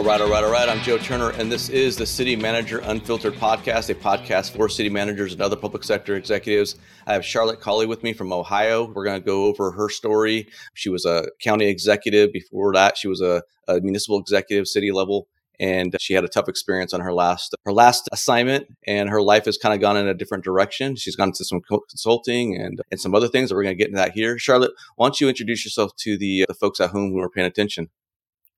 [0.00, 0.66] All right, all right, all right.
[0.66, 4.88] I'm Joe Turner, and this is the City Manager Unfiltered podcast, a podcast for city
[4.88, 6.76] managers and other public sector executives.
[7.06, 8.90] I have Charlotte Colley with me from Ohio.
[8.94, 10.48] We're going to go over her story.
[10.72, 12.32] She was a county executive.
[12.32, 15.28] Before that, she was a, a municipal executive, city level,
[15.60, 19.44] and she had a tough experience on her last her last assignment and her life
[19.44, 23.00] has kind of gone in a different direction she's gone into some consulting and and
[23.00, 25.28] some other things that we're going to get into that here charlotte why don't you
[25.28, 27.90] introduce yourself to the the folks at home who are paying attention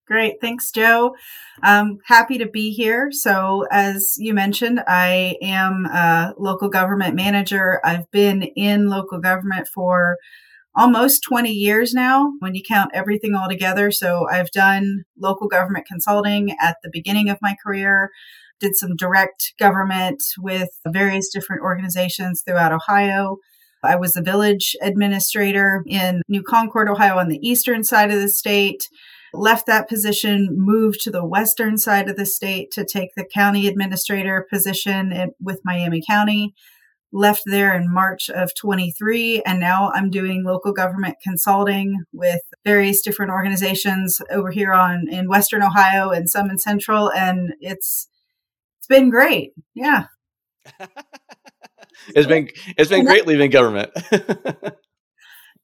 [0.09, 0.41] Great.
[0.41, 1.15] Thanks, Joe.
[1.63, 3.11] I'm happy to be here.
[3.13, 7.81] So, as you mentioned, I am a local government manager.
[7.85, 10.17] I've been in local government for
[10.75, 13.93] almost 20 years now when you count everything all together.
[13.93, 18.11] So, I've done local government consulting at the beginning of my career,
[18.59, 23.37] did some direct government with various different organizations throughout Ohio.
[23.85, 28.29] I was a village administrator in New Concord, Ohio, on the eastern side of the
[28.29, 28.89] state
[29.33, 33.67] left that position, moved to the western side of the state to take the county
[33.67, 36.55] administrator position at, with Miami County.
[37.15, 43.03] Left there in March of 23, and now I'm doing local government consulting with various
[43.03, 48.09] different organizations over here on in Western Ohio and some in Central, and it's
[48.79, 49.53] it's been great.
[49.75, 50.07] Yeah.
[52.09, 53.91] it's been it's been great leaving government.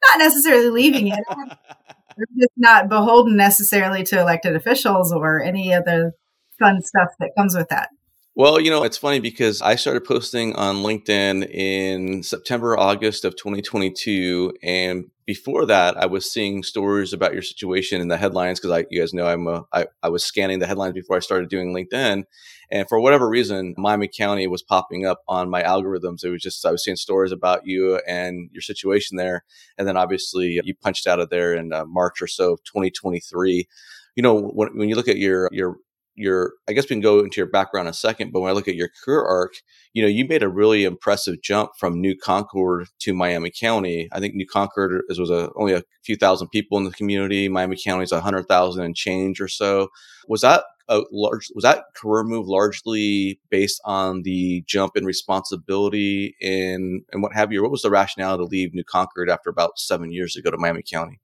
[0.07, 1.25] Not necessarily leaving it.
[2.19, 6.13] They're just not beholden necessarily to elected officials or any other
[6.59, 7.91] fun stuff that comes with that.
[8.35, 13.37] Well, you know, it's funny because I started posting on LinkedIn in September, August of
[13.37, 14.55] 2022.
[14.63, 18.87] And before that, I was seeing stories about your situation in the headlines because I,
[18.89, 21.75] you guys know, I'm a, I, I was scanning the headlines before I started doing
[21.75, 22.25] LinkedIn.
[22.71, 26.25] And for whatever reason, Miami County was popping up on my algorithms.
[26.25, 29.45] It was just, I was seeing stories about you and your situation there.
[29.77, 33.69] And then obviously you punched out of there in uh, March or so of 2023
[34.17, 35.77] you know when, when you look at your your
[36.19, 38.55] your I guess we can go into your background in a second, but when I
[38.55, 39.55] look at your career arc,
[39.93, 44.09] you know, you made a really impressive jump from New Concord to Miami County.
[44.13, 47.49] I think New Concord is, was a, only a few thousand people in the community.
[47.49, 49.89] Miami County is a hundred thousand and change or so.
[50.29, 56.35] Was that a large was that career move largely based on the jump in responsibility
[56.41, 57.63] and and what have you?
[57.63, 60.83] What was the rationale to leave New Concord after about seven years ago to Miami
[60.83, 61.21] County?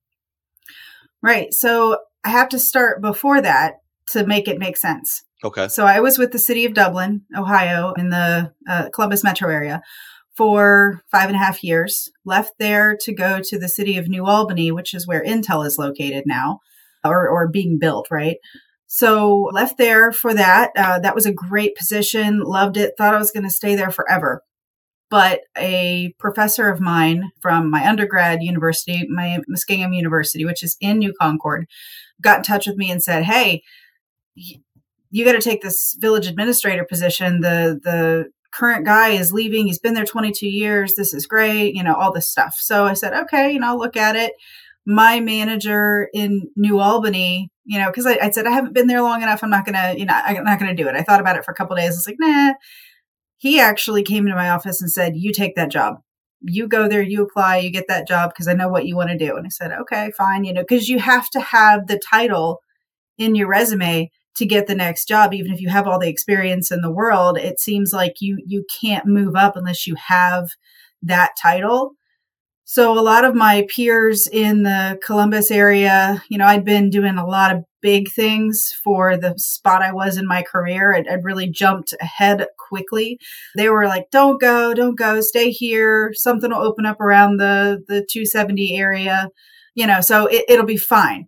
[1.23, 1.53] Right.
[1.55, 3.77] So I have to start before that
[4.09, 5.23] to make it make sense.
[5.45, 5.69] Okay.
[5.69, 9.83] So I was with the city of Dublin, Ohio, in the uh, Columbus metro area
[10.37, 12.11] for five and a half years.
[12.25, 15.79] Left there to go to the city of New Albany, which is where Intel is
[15.79, 16.61] located now,
[17.05, 18.37] or or being built, right?
[18.87, 20.71] So left there for that.
[20.77, 22.41] Uh, that was a great position.
[22.41, 22.95] Loved it.
[22.97, 24.43] Thought I was going to stay there forever.
[25.11, 30.99] But a professor of mine from my undergrad university, my Muskingum University, which is in
[30.99, 31.67] New Concord,
[32.23, 33.63] got in touch with me and said, "Hey."
[34.37, 37.41] You got to take this village administrator position.
[37.41, 39.67] The the current guy is leaving.
[39.67, 40.95] He's been there 22 years.
[40.95, 41.75] This is great.
[41.75, 42.57] You know, all this stuff.
[42.59, 44.33] So I said, okay, you know, I'll look at it.
[44.87, 49.03] My manager in New Albany, you know, because I, I, said I haven't been there
[49.03, 49.43] long enough.
[49.43, 50.95] I'm not gonna, you know, I'm not gonna do it.
[50.95, 51.91] I thought about it for a couple days.
[51.93, 52.55] I was like, nah.
[53.39, 55.97] He actually came into my office and said, "You take that job.
[56.41, 57.03] You go there.
[57.03, 57.59] You apply.
[57.59, 59.73] You get that job because I know what you want to do." And I said,
[59.73, 62.61] "Okay, fine." You know, because you have to have the title
[63.19, 66.71] in your resume to get the next job even if you have all the experience
[66.71, 70.51] in the world it seems like you you can't move up unless you have
[71.03, 71.95] that title
[72.67, 77.19] so a lot of my peers in the Columbus area, you know, I'd been doing
[77.19, 80.95] a lot of big things for the spot I was in my career.
[80.95, 83.19] I'd, I'd, really jumped ahead quickly.
[83.55, 86.13] They were like, "Don't go, don't go, stay here.
[86.15, 89.29] Something will open up around the the 270 area,
[89.75, 91.27] you know, so it, it'll be fine."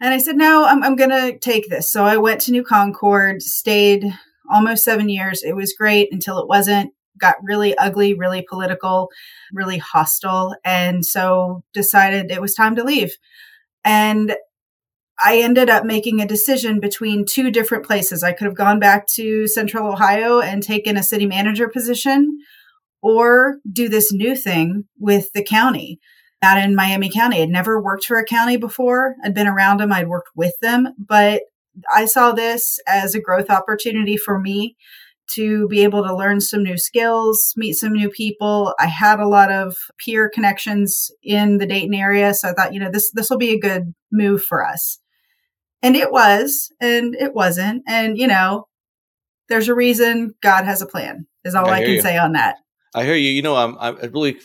[0.00, 1.90] And I said, no, I'm, I'm going to take this.
[1.90, 4.04] So I went to New Concord, stayed
[4.50, 5.42] almost seven years.
[5.42, 9.08] It was great until it wasn't, got really ugly, really political,
[9.52, 10.56] really hostile.
[10.64, 13.16] And so decided it was time to leave.
[13.84, 14.36] And
[15.24, 18.24] I ended up making a decision between two different places.
[18.24, 22.38] I could have gone back to Central Ohio and taken a city manager position
[23.00, 26.00] or do this new thing with the county
[26.44, 27.42] out in Miami County.
[27.42, 29.16] I'd never worked for a county before.
[29.24, 31.42] I'd been around them, I'd worked with them, but
[31.92, 34.76] I saw this as a growth opportunity for me
[35.34, 38.74] to be able to learn some new skills, meet some new people.
[38.78, 42.80] I had a lot of peer connections in the Dayton area, so I thought, you
[42.80, 44.98] know, this this will be a good move for us.
[45.82, 47.82] And it was, and it wasn't.
[47.88, 48.68] And you know,
[49.48, 51.26] there's a reason God has a plan.
[51.44, 52.02] Is all I, I can you.
[52.02, 52.56] say on that.
[52.96, 53.30] I hear you.
[53.30, 54.38] You know, I'm I'm really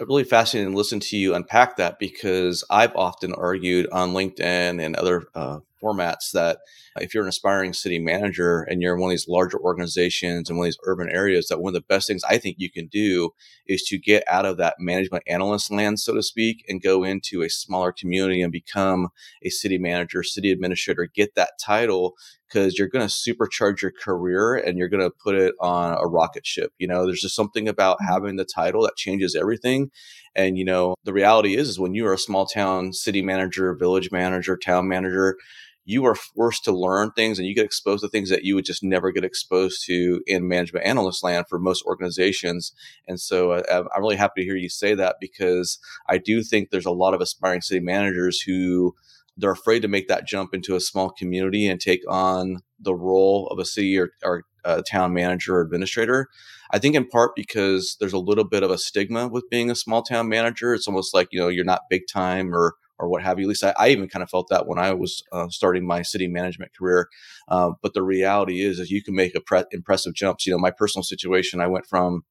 [0.00, 4.94] really fascinated to listen to you unpack that because I've often argued on LinkedIn and
[4.94, 6.58] other uh, formats that
[7.00, 10.58] if you're an aspiring city manager and you're in one of these larger organizations and
[10.58, 12.88] one of these urban areas, that one of the best things I think you can
[12.88, 13.30] do
[13.66, 17.42] is to get out of that management analyst land, so to speak, and go into
[17.42, 19.08] a smaller community and become
[19.42, 22.14] a city manager, city administrator, get that title
[22.48, 26.06] because you're going to supercharge your career and you're going to put it on a
[26.06, 26.72] rocket ship.
[26.78, 28.12] You know, there's just something about mm-hmm.
[28.12, 29.90] having the title that changes everything.
[30.36, 33.74] And, you know, the reality is, is when you are a small town city manager,
[33.74, 35.36] village manager, town manager,
[35.84, 38.64] you are forced to learn things and you get exposed to things that you would
[38.64, 42.72] just never get exposed to in management analyst land for most organizations.
[43.06, 46.70] And so uh, I'm really happy to hear you say that because I do think
[46.70, 48.94] there's a lot of aspiring city managers who
[49.36, 53.48] they're afraid to make that jump into a small community and take on the role
[53.48, 56.28] of a city or, or a town manager or administrator.
[56.70, 59.74] I think in part because there's a little bit of a stigma with being a
[59.74, 60.74] small town manager.
[60.74, 63.46] It's almost like you know you're not big time or or what have you.
[63.46, 66.02] At least I, I even kind of felt that when I was uh, starting my
[66.02, 67.08] city management career.
[67.48, 70.46] Uh, but the reality is, is you can make a pre- impressive jumps.
[70.46, 72.22] You know, my personal situation, I went from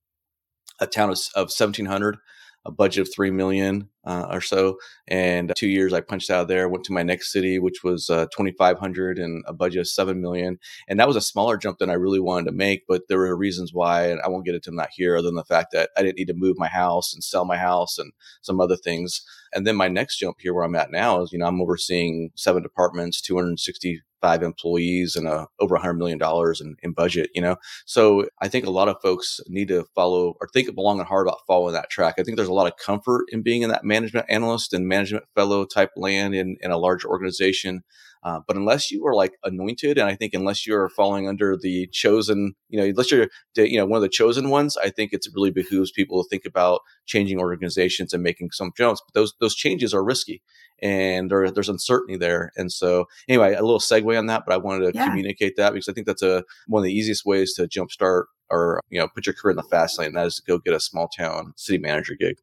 [0.80, 2.18] a town of, of 1,700
[2.66, 4.78] a budget of three million uh, or so.
[5.08, 6.68] And two years, I punched out there.
[6.70, 9.88] Went to my next city, which was uh, twenty five hundred and a budget of
[9.88, 10.60] seven million.
[10.88, 12.84] And that was a smaller jump than I really wanted to make.
[12.88, 15.36] But there were reasons why, and I won't get into them that here, other than
[15.36, 18.12] the fact that I didn't need to move my house and sell my house and
[18.42, 19.22] some other things.
[19.54, 22.32] And then my next jump here, where I'm at now, is you know I'm overseeing
[22.36, 26.18] seven departments, two hundred sixty five employees and a, over $100 million
[26.62, 27.58] in, in budget, you know?
[27.86, 31.28] So I think a lot of folks need to follow or think long and hard
[31.28, 32.16] about following that track.
[32.18, 35.26] I think there's a lot of comfort in being in that management analyst and management
[35.36, 37.84] fellow type land in, in a large organization.
[38.24, 41.88] Uh, but unless you are like anointed, and I think unless you're falling under the
[41.92, 45.30] chosen, you know, unless you're, you know, one of the chosen ones, I think it's
[45.36, 49.02] really behooves people to think about changing organizations and making some jumps.
[49.06, 50.42] But those those changes are risky,
[50.82, 52.54] and there, there's uncertainty there.
[52.56, 55.10] And so, anyway, a little segue on that, but I wanted to yeah.
[55.10, 58.80] communicate that because I think that's a one of the easiest ways to jumpstart or
[58.90, 60.14] you know put your career in the fast lane.
[60.14, 62.38] That is to go get a small town city manager gig.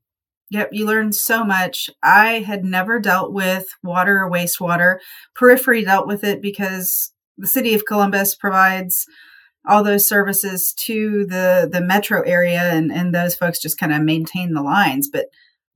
[0.50, 1.88] Yep, you learn so much.
[2.02, 4.98] I had never dealt with water or wastewater.
[5.36, 9.06] Periphery dealt with it because the city of Columbus provides
[9.66, 14.02] all those services to the the metro area and and those folks just kind of
[14.02, 15.26] maintain the lines but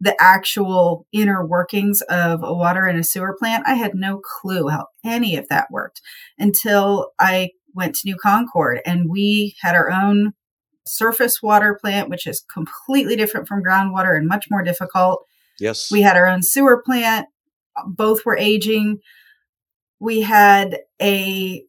[0.00, 4.68] the actual inner workings of a water and a sewer plant i had no clue
[4.68, 6.00] how any of that worked
[6.38, 10.32] until i went to new concord and we had our own
[10.86, 15.24] surface water plant, which is completely different from groundwater and much more difficult.
[15.58, 15.90] Yes.
[15.90, 17.26] We had our own sewer plant.
[17.86, 18.98] Both were aging.
[20.00, 21.64] We had a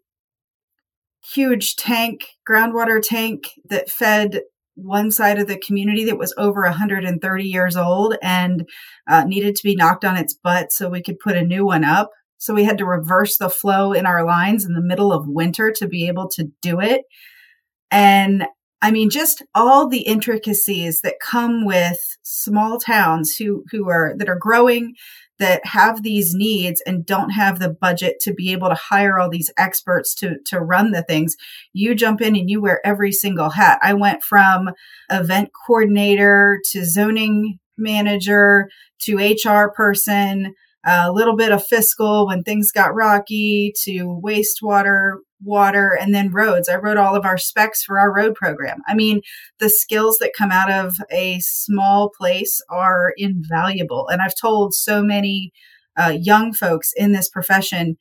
[1.34, 4.42] huge tank, groundwater tank that fed
[4.76, 8.68] one side of the community that was over 130 years old and
[9.08, 11.84] uh, needed to be knocked on its butt so we could put a new one
[11.84, 12.12] up.
[12.38, 15.72] So we had to reverse the flow in our lines in the middle of winter
[15.78, 17.04] to be able to do it.
[17.90, 18.46] And
[18.86, 24.30] I mean, just all the intricacies that come with small towns who who are that
[24.30, 24.94] are growing,
[25.40, 29.28] that have these needs and don't have the budget to be able to hire all
[29.28, 31.36] these experts to to run the things.
[31.74, 33.80] You jump in and you wear every single hat.
[33.82, 34.70] I went from
[35.10, 38.69] event coordinator to zoning manager
[39.00, 40.54] to HR person
[40.86, 46.68] a little bit of fiscal when things got rocky to wastewater water and then roads.
[46.68, 48.81] I wrote all of our specs for our road program.
[48.87, 49.21] I mean
[49.59, 54.07] the skills that come out of a small place are invaluable.
[54.09, 55.52] And i've told so many
[55.97, 57.97] uh, young folks in this profession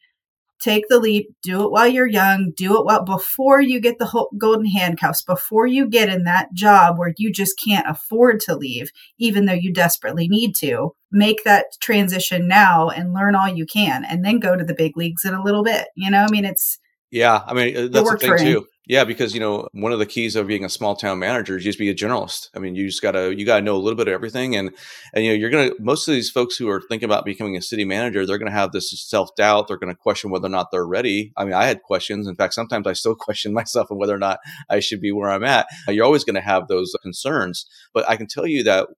[0.60, 4.26] take the leap do it while you're young do it well before you get the
[4.38, 8.90] golden handcuffs before you get in that job where you just can't afford to leave
[9.18, 10.94] even though you desperately need to.
[11.12, 14.96] Make that transition now and learn all you can and then go to the big
[14.96, 16.24] leagues in a little bit you know?
[16.24, 16.78] I mean it's
[17.10, 20.04] yeah i mean uh, that's the thing too yeah, because you know one of the
[20.04, 22.50] keys of being a small town manager is you just be a generalist.
[22.54, 24.70] I mean, you just gotta you gotta know a little bit of everything, and
[25.14, 27.62] and you know you're gonna most of these folks who are thinking about becoming a
[27.62, 29.68] city manager, they're gonna have this self doubt.
[29.68, 31.32] They're gonna question whether or not they're ready.
[31.38, 32.26] I mean, I had questions.
[32.26, 35.30] In fact, sometimes I still question myself on whether or not I should be where
[35.30, 35.66] I'm at.
[35.88, 38.88] You're always gonna have those concerns, but I can tell you that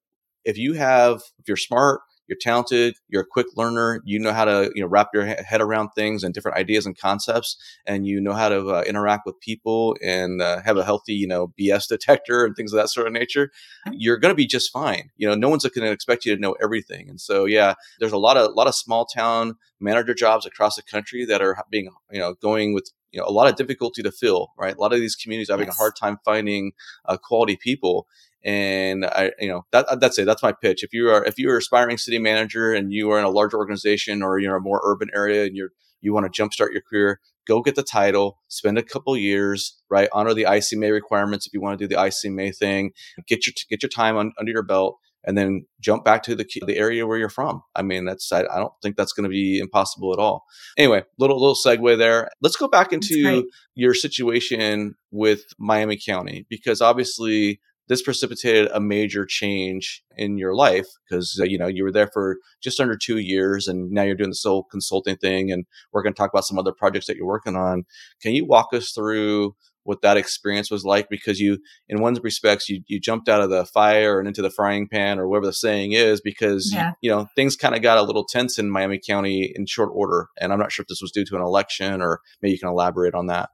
[0.45, 4.45] if you have if you're smart you're talented, you're a quick learner, you know how
[4.45, 7.57] to you know wrap your head around things and different ideas and concepts,
[7.87, 11.27] and you know how to uh, interact with people and uh, have a healthy you
[11.27, 13.51] know BS detector and things of that sort of nature.
[13.93, 15.11] You're going to be just fine.
[15.17, 18.13] You know, no one's going to expect you to know everything, and so yeah, there's
[18.13, 21.57] a lot of a lot of small town manager jobs across the country that are
[21.71, 24.81] being you know going with you know a lot of difficulty to fill right a
[24.81, 25.75] lot of these communities are having yes.
[25.75, 26.73] a hard time finding
[27.07, 28.07] uh, quality people
[28.47, 30.25] and I, you know, that, that's it.
[30.25, 30.85] That's my pitch.
[30.85, 33.53] If you are, if you are aspiring city manager and you are in a large
[33.53, 37.21] organization or you're a more urban area and you're, you want to jumpstart your career,
[37.49, 40.09] go get the title, spend a couple years, right?
[40.13, 42.93] Honor the ICMA requirements if you want to do the ICMA thing,
[43.27, 46.47] get your get your time on, under your belt, and then jump back to the
[46.67, 47.63] the area where you're from.
[47.75, 50.45] I mean, that's I, I don't think that's going to be impossible at all.
[50.79, 52.29] Anyway, little little segue there.
[52.43, 59.25] Let's go back into your situation with Miami County because obviously this precipitated a major
[59.25, 63.19] change in your life because uh, you know you were there for just under two
[63.19, 66.45] years and now you're doing this whole consulting thing and we're going to talk about
[66.45, 67.85] some other projects that you're working on
[68.21, 72.69] can you walk us through what that experience was like because you in one respects
[72.69, 75.53] you you jumped out of the fire and into the frying pan or whatever the
[75.53, 76.89] saying is because yeah.
[76.89, 79.91] you, you know things kind of got a little tense in Miami County in short
[79.93, 82.59] order and I'm not sure if this was due to an election or maybe you
[82.59, 83.51] can elaborate on that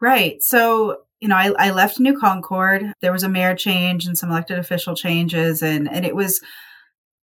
[0.00, 0.42] Right.
[0.42, 2.92] So you know, I, I left New Concord.
[3.00, 6.40] There was a mayor change and some elected official changes, and and it was,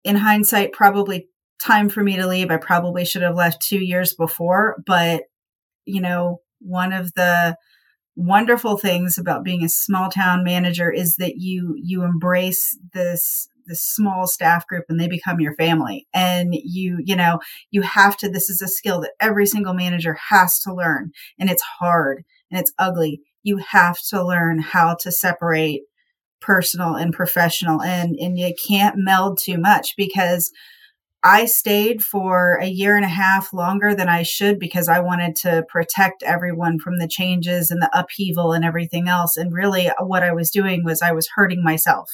[0.04, 1.28] in hindsight, probably
[1.62, 2.52] time for me to leave.
[2.52, 5.24] I probably should have left two years before, but
[5.86, 7.56] you know, one of the
[8.16, 13.82] wonderful things about being a small town manager is that you you embrace this this
[13.82, 18.30] small staff group and they become your family and you you know you have to
[18.30, 22.60] this is a skill that every single manager has to learn and it's hard and
[22.60, 25.82] it's ugly you have to learn how to separate
[26.40, 30.52] personal and professional and and you can't meld too much because
[31.24, 35.36] I stayed for a year and a half longer than I should because I wanted
[35.38, 39.38] to protect everyone from the changes and the upheaval and everything else.
[39.38, 42.10] And really, uh, what I was doing was I was hurting myself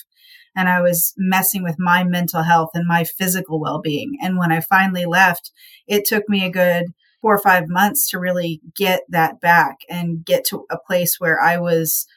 [0.57, 4.17] and I was messing with my mental health and my physical well being.
[4.21, 5.51] And when I finally left,
[5.87, 6.87] it took me a good
[7.27, 11.41] four or five months to really get that back and get to a place where
[11.41, 12.07] I was,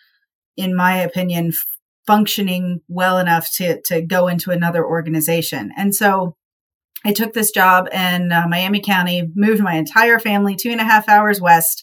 [0.56, 1.52] in my opinion,
[2.06, 5.72] functioning well enough to to go into another organization.
[5.76, 6.36] And so
[7.04, 10.84] I took this job in uh, Miami County, moved my entire family two and a
[10.84, 11.82] half hours west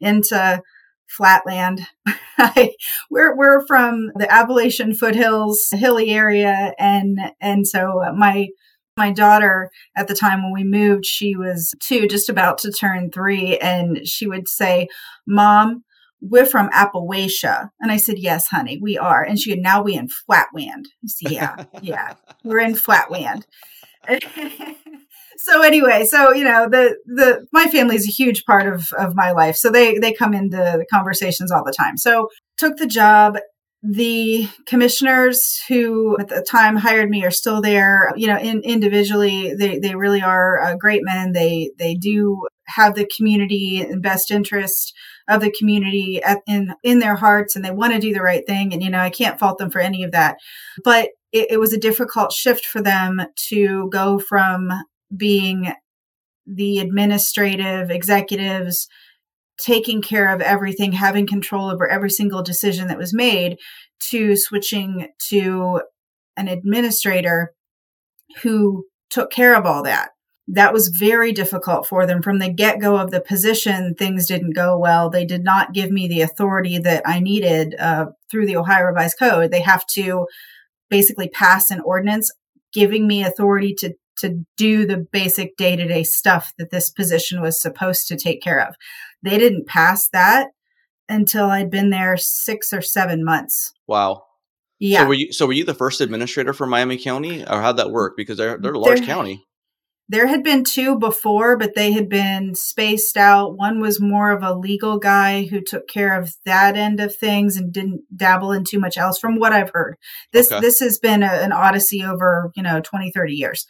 [0.00, 0.60] into
[1.06, 1.86] flatland.
[3.08, 8.48] we're we're from the Appalachian foothills, hilly area, and and so my
[8.96, 13.10] my daughter at the time when we moved, she was two, just about to turn
[13.10, 14.88] three, and she would say,
[15.26, 15.84] "Mom."
[16.26, 17.68] We're from Appalachia.
[17.82, 19.22] And I said, Yes, honey, we are.
[19.22, 20.88] And she said, Now we in Flatland.
[21.04, 23.44] I said, Yeah, yeah, we're in Flatland.
[25.36, 29.14] so anyway, so you know, the the my family is a huge part of of
[29.14, 29.56] my life.
[29.56, 31.96] So they they come into the conversations all the time.
[31.96, 33.36] So took the job
[33.86, 39.54] the commissioners who at the time hired me are still there you know in, individually
[39.54, 41.32] they, they really are uh, great men.
[41.32, 44.94] They they do have the community and best interest
[45.28, 48.46] of the community at, in in their hearts and they want to do the right
[48.46, 50.36] thing and you know i can't fault them for any of that.
[50.82, 54.70] But it, it was a difficult shift for them to go from
[55.14, 55.74] being
[56.46, 58.88] the administrative executives
[59.58, 63.58] taking care of everything, having control over every single decision that was made,
[64.10, 65.80] to switching to
[66.36, 67.54] an administrator
[68.42, 70.10] who took care of all that.
[70.48, 73.94] That was very difficult for them from the get go of the position.
[73.94, 75.08] Things didn't go well.
[75.08, 79.18] They did not give me the authority that I needed uh, through the Ohio Revised
[79.18, 79.50] Code.
[79.50, 80.26] They have to
[80.90, 82.30] basically pass an ordinance
[82.72, 88.06] giving me authority to to do the basic day-to-day stuff that this position was supposed
[88.06, 88.76] to take care of.
[89.24, 90.48] They didn't pass that
[91.08, 93.72] until I'd been there 6 or 7 months.
[93.86, 94.22] Wow.
[94.78, 95.00] Yeah.
[95.00, 97.90] So were you so were you the first administrator for Miami County or how'd that
[97.90, 99.44] work because they're they're a large there, county.
[100.08, 103.56] There had been two before, but they had been spaced out.
[103.56, 107.56] One was more of a legal guy who took care of that end of things
[107.56, 109.96] and didn't dabble in too much else from what I've heard.
[110.32, 110.60] This okay.
[110.60, 113.66] this has been a, an odyssey over, you know, 20, 30 years.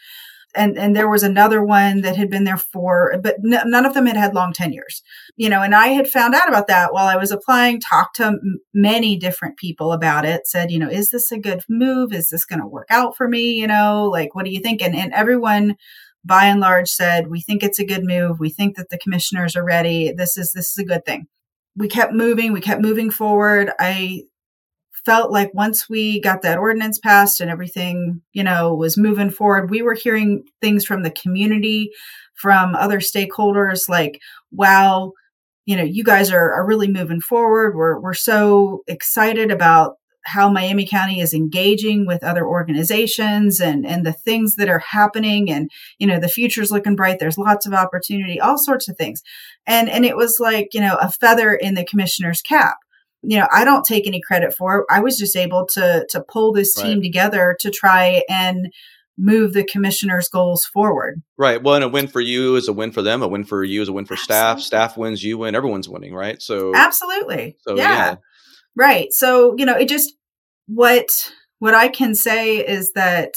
[0.54, 3.94] And and there was another one that had been there for but n- none of
[3.94, 5.02] them had had long tenures.
[5.36, 8.26] You know, and I had found out about that while I was applying, talked to
[8.26, 12.12] m- many different people about it, said, you know, is this a good move?
[12.12, 14.08] Is this going to work out for me, you know?
[14.10, 14.82] Like what do you think?
[14.82, 15.76] And and everyone
[16.24, 19.54] by and large said we think it's a good move we think that the commissioners
[19.54, 21.26] are ready this is this is a good thing
[21.76, 24.22] we kept moving we kept moving forward i
[25.04, 29.70] felt like once we got that ordinance passed and everything you know was moving forward
[29.70, 31.90] we were hearing things from the community
[32.34, 34.20] from other stakeholders like
[34.50, 35.12] wow
[35.66, 37.74] you know you guys are, are really moving forward.
[37.74, 39.94] We're, we're so excited about
[40.26, 45.50] how Miami County is engaging with other organizations and and the things that are happening
[45.50, 47.18] and you know the future's looking bright.
[47.18, 49.22] There's lots of opportunity all sorts of things.
[49.66, 52.76] And and it was like you know a feather in the commissioner's cap
[53.26, 56.20] you know I don't take any credit for it I was just able to to
[56.22, 58.72] pull this team together to try and
[59.16, 61.22] move the commissioner's goals forward.
[61.38, 61.62] Right.
[61.62, 63.22] Well, and a win for you is a win for them.
[63.22, 64.34] A win for you is a win for Absolutely.
[64.34, 64.60] staff.
[64.60, 65.54] Staff wins, you win.
[65.54, 66.42] Everyone's winning, right?
[66.42, 67.56] So Absolutely.
[67.60, 67.82] So, yeah.
[67.82, 68.16] yeah.
[68.74, 69.12] Right.
[69.12, 70.14] So, you know, it just
[70.66, 73.36] what what I can say is that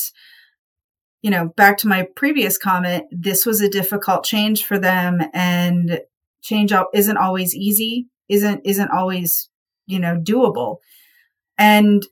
[1.22, 6.00] you know, back to my previous comment, this was a difficult change for them and
[6.41, 9.50] change up isn't always easy, isn't isn't always,
[9.88, 10.77] you know, doable.
[11.58, 12.06] And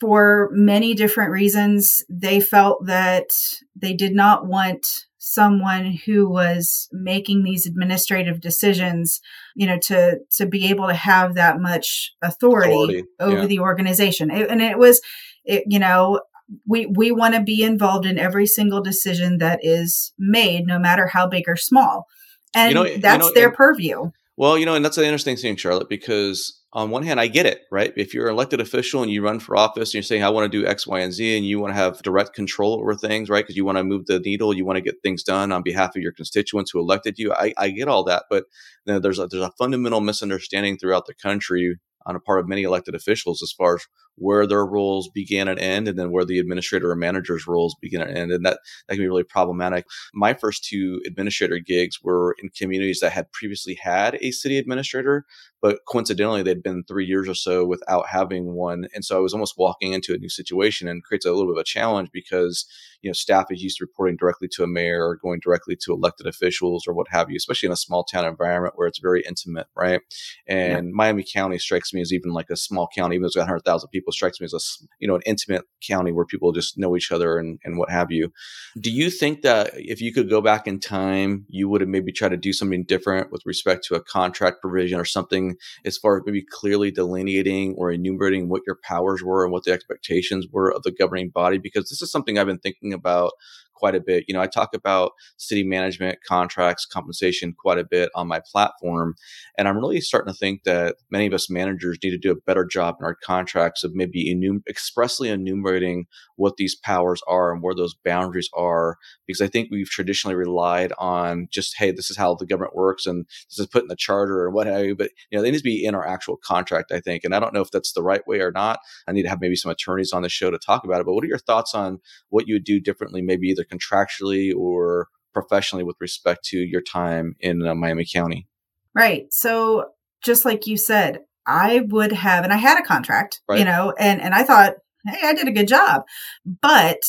[0.00, 3.26] for many different reasons, they felt that
[3.74, 4.86] they did not want
[5.18, 9.20] someone who was making these administrative decisions,
[9.56, 13.04] you know, to to be able to have that much authority, authority.
[13.18, 13.46] over yeah.
[13.46, 14.30] the organization.
[14.30, 15.00] It, and it was,
[15.44, 16.20] it, you know,
[16.66, 21.06] we we want to be involved in every single decision that is made, no matter
[21.06, 22.06] how big or small,
[22.54, 24.10] and you know, that's you know, their and, purview.
[24.36, 27.46] Well, you know, and that's an interesting thing, Charlotte, because on one hand, I get
[27.46, 27.92] it, right?
[27.96, 30.50] If you're an elected official and you run for office and you're saying, I want
[30.50, 33.30] to do X, Y, and Z, and you want to have direct control over things,
[33.30, 33.44] right?
[33.44, 35.94] Because you want to move the needle, you want to get things done on behalf
[35.94, 37.32] of your constituents who elected you.
[37.32, 38.24] I, I get all that.
[38.28, 38.44] But
[38.86, 41.76] you know, there's, a, there's a fundamental misunderstanding throughout the country
[42.06, 45.58] on a part of many elected officials as far as where their roles begin and
[45.58, 48.32] end, and then where the administrator or manager's roles begin and end.
[48.32, 49.86] And that, that can be really problematic.
[50.12, 55.24] My first two administrator gigs were in communities that had previously had a city administrator,
[55.64, 58.86] but coincidentally, they'd been three years or so without having one.
[58.94, 61.58] And so I was almost walking into a new situation and creates a little bit
[61.58, 62.66] of a challenge because,
[63.00, 65.94] you know, staff is used to reporting directly to a mayor or going directly to
[65.94, 69.24] elected officials or what have you, especially in a small town environment where it's very
[69.26, 70.02] intimate, right?
[70.46, 70.92] And yeah.
[70.92, 73.88] Miami County strikes me as even like a small county, even though it's got 100,000
[73.88, 74.60] people, strikes me as a,
[74.98, 78.10] you know, an intimate county where people just know each other and, and what have
[78.10, 78.32] you.
[78.80, 82.12] Do you think that if you could go back in time, you would have maybe
[82.12, 86.16] tried to do something different with respect to a contract provision or something as far
[86.16, 90.72] as maybe clearly delineating or enumerating what your powers were and what the expectations were
[90.72, 91.58] of the governing body?
[91.58, 93.32] Because this is something I've been thinking about
[93.74, 94.24] quite a bit.
[94.28, 99.14] You know, I talk about city management, contracts, compensation quite a bit on my platform.
[99.58, 102.40] And I'm really starting to think that many of us managers need to do a
[102.46, 107.62] better job in our contracts of maybe enum- expressly enumerating what these powers are and
[107.62, 108.96] where those boundaries are.
[109.26, 113.06] Because I think we've traditionally relied on just, hey, this is how the government works
[113.06, 114.96] and this is put in the charter or what have you.
[114.96, 117.24] But, you know, they need to be in our actual contract, I think.
[117.24, 118.80] And I don't know if that's the right way or not.
[119.06, 121.06] I need to have maybe some attorneys on the show to talk about it.
[121.06, 125.08] But what are your thoughts on what you would do differently, maybe either contractually or
[125.32, 128.46] professionally with respect to your time in uh, Miami County?
[128.94, 129.26] Right.
[129.30, 129.90] So
[130.22, 133.58] just like you said, I would have, and I had a contract, right.
[133.58, 134.74] you know, and, and I thought,
[135.06, 136.04] hey, I did a good job.
[136.46, 137.02] But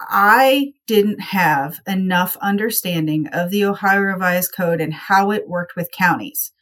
[0.00, 5.90] I didn't have enough understanding of the Ohio Revised Code and how it worked with
[5.90, 6.52] counties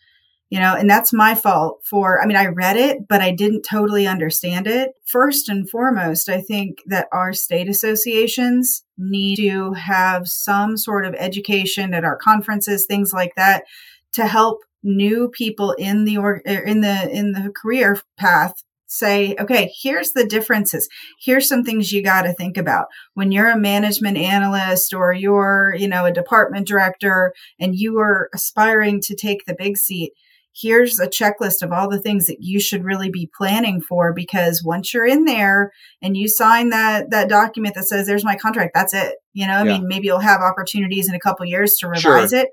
[0.48, 3.62] you know, and that's my fault for, I mean, I read it, but I didn't
[3.68, 4.92] totally understand it.
[5.04, 11.14] First and foremost, I think that our state associations need to have some sort of
[11.18, 13.64] education at our conferences, things like that,
[14.12, 19.34] to help new people in the or er, in the in the career path say
[19.40, 20.88] okay here's the differences
[21.20, 25.74] here's some things you got to think about when you're a management analyst or you're
[25.76, 30.12] you know a department director and you are aspiring to take the big seat
[30.60, 34.62] here's a checklist of all the things that you should really be planning for because
[34.64, 38.72] once you're in there and you sign that that document that says there's my contract
[38.74, 39.78] that's it you know i yeah.
[39.78, 42.40] mean maybe you'll have opportunities in a couple years to revise sure.
[42.40, 42.48] it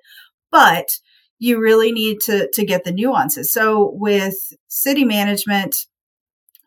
[0.52, 0.98] but
[1.40, 4.36] you really need to to get the nuances so with
[4.68, 5.76] city management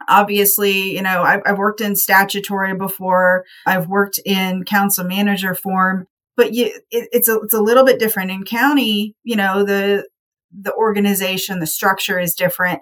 [0.08, 6.06] obviously you know I've, I've worked in statutory before i've worked in council manager form
[6.36, 9.14] but you, it, it's a it's a little bit different in county.
[9.24, 10.06] You know, the
[10.52, 12.80] the organization, the structure is different.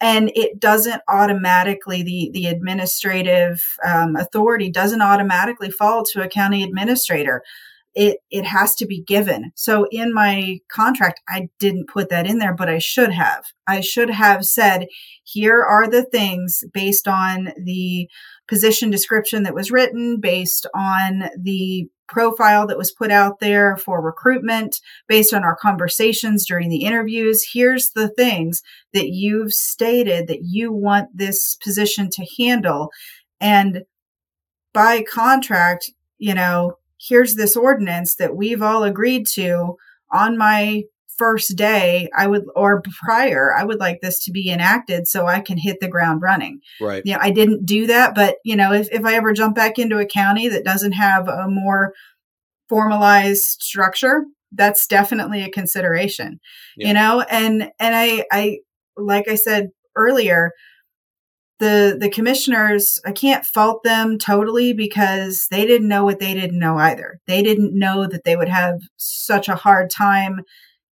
[0.00, 6.64] And it doesn't automatically, the, the administrative um, authority doesn't automatically fall to a county
[6.64, 7.42] administrator.
[7.94, 9.52] It, it has to be given.
[9.54, 13.44] So in my contract, I didn't put that in there, but I should have.
[13.68, 14.86] I should have said,
[15.24, 18.08] here are the things based on the
[18.52, 24.02] position description that was written, based on the profile that was put out there for
[24.02, 27.42] recruitment based on our conversations during the interviews.
[27.54, 28.60] Here's the things
[28.92, 32.90] that you've stated that you want this position to handle.
[33.40, 33.84] And
[34.74, 39.76] by contract, you know, here's this ordinance that we've all agreed to
[40.12, 40.82] on my
[41.18, 45.40] first day i would or prior i would like this to be enacted so i
[45.40, 46.60] can hit the ground running.
[46.80, 47.02] Right.
[47.04, 49.54] Yeah you know, i didn't do that but you know if, if i ever jump
[49.54, 51.92] back into a county that doesn't have a more
[52.68, 56.38] formalized structure that's definitely a consideration
[56.76, 56.88] yeah.
[56.88, 57.20] you know?
[57.22, 58.58] And and i i
[58.96, 60.52] like i said earlier
[61.58, 66.58] the the commissioners i can't fault them totally because they didn't know what they didn't
[66.58, 67.20] know either.
[67.26, 70.40] They didn't know that they would have such a hard time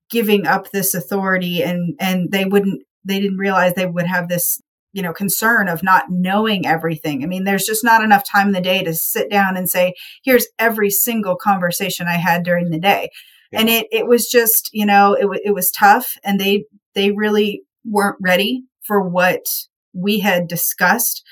[0.09, 4.61] giving up this authority and and they wouldn't they didn't realize they would have this
[4.91, 7.23] you know concern of not knowing everything.
[7.23, 9.93] I mean there's just not enough time in the day to sit down and say
[10.23, 13.09] here's every single conversation i had during the day.
[13.51, 13.61] Yeah.
[13.61, 17.63] and it it was just you know it, it was tough and they they really
[17.85, 19.45] weren't ready for what
[19.93, 21.23] we had discussed.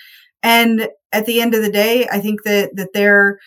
[0.43, 3.39] And at the end of the day i think that that they're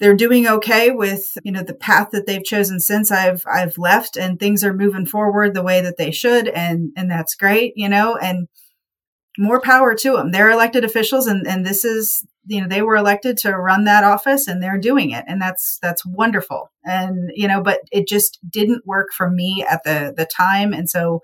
[0.00, 4.16] they're doing okay with you know the path that they've chosen since I've I've left
[4.16, 7.88] and things are moving forward the way that they should and and that's great you
[7.88, 8.48] know and
[9.38, 12.96] more power to them they're elected officials and and this is you know they were
[12.96, 16.70] elected to run that office and they're doing it and that's that's wonderful.
[16.84, 20.88] And you know but it just didn't work for me at the the time and
[20.88, 21.20] so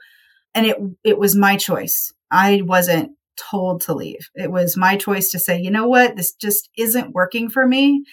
[0.55, 2.13] and it it was my choice.
[2.31, 4.31] I wasn't told to leave.
[4.35, 6.17] It was my choice to say you know what?
[6.17, 8.05] This just isn't working for me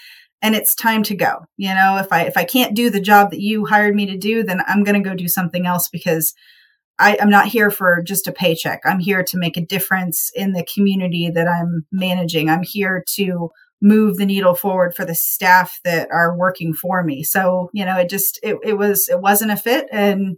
[0.44, 1.46] and it's time to go.
[1.58, 4.18] You know if i if i can't do the job that you hired me to
[4.18, 6.36] do then i'm going to go do something else because
[7.00, 8.82] I, i'm not here for just a paycheck.
[8.86, 12.50] I'm here to make a difference in the community that i'm managing.
[12.50, 13.50] I'm here to
[13.82, 17.24] move the needle forward for the staff that are working for me.
[17.24, 20.38] So you know it just it, it was it wasn't a fit and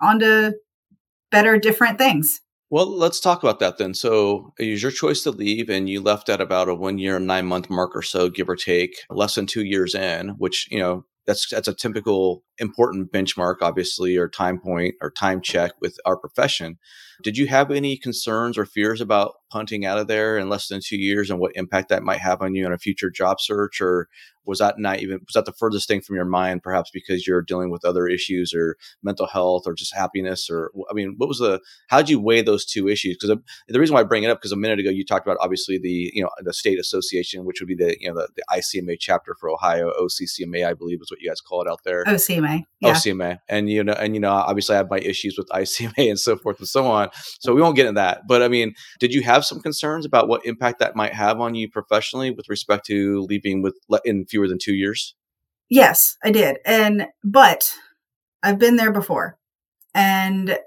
[0.00, 0.54] on to
[1.30, 2.40] better different things
[2.70, 3.94] well, let's talk about that then.
[3.94, 7.18] So, it was your choice to leave, and you left at about a one year,
[7.18, 10.78] nine month mark or so, give or take, less than two years in, which, you
[10.78, 15.98] know, that's that's a typical important benchmark obviously or time point or time check with
[16.06, 16.78] our profession
[17.22, 20.80] did you have any concerns or fears about punting out of there in less than
[20.82, 23.80] two years and what impact that might have on you in a future job search?
[23.80, 24.08] Or
[24.46, 27.42] was that not even was that the furthest thing from your mind perhaps because you're
[27.42, 31.38] dealing with other issues or mental health or just happiness or i mean what was
[31.38, 33.16] the how did you weigh those two issues?
[33.16, 35.26] Because um, the reason why i bring it up because a minute ago you talked
[35.26, 38.28] about obviously the you know the state association which would be the you know the,
[38.36, 41.80] the icma chapter for ohio occma i believe is what you guys call it out
[41.84, 42.04] there.
[42.04, 42.92] Ocma yeah.
[42.92, 46.20] ocma and you know and you know obviously i have my issues with icma and
[46.20, 49.12] so forth and so on so we won't get into that but i mean did
[49.12, 52.86] you have some concerns about what impact that might have on you professionally with respect
[52.86, 55.14] to leaving with in fewer than two years?
[55.68, 56.58] Yes, I did.
[56.64, 57.72] And, but
[58.42, 59.38] I've been there before.
[59.94, 60.58] And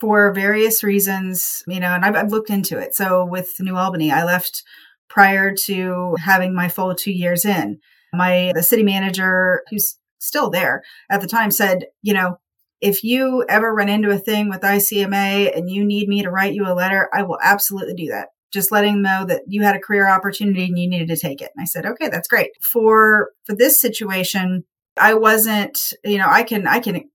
[0.00, 2.94] for various reasons, you know, and I've, I've looked into it.
[2.94, 4.62] So with New Albany, I left
[5.08, 7.78] prior to having my full two years in.
[8.12, 12.38] My, the city manager who's still there at the time said, you know,
[12.82, 16.52] if you ever run into a thing with ICMA and you need me to write
[16.52, 19.74] you a letter, I will absolutely do that just letting them know that you had
[19.74, 21.50] a career opportunity and you needed to take it.
[21.56, 22.50] And I said, okay, that's great.
[22.60, 24.64] For for this situation,
[24.96, 27.08] I wasn't, you know, I can I can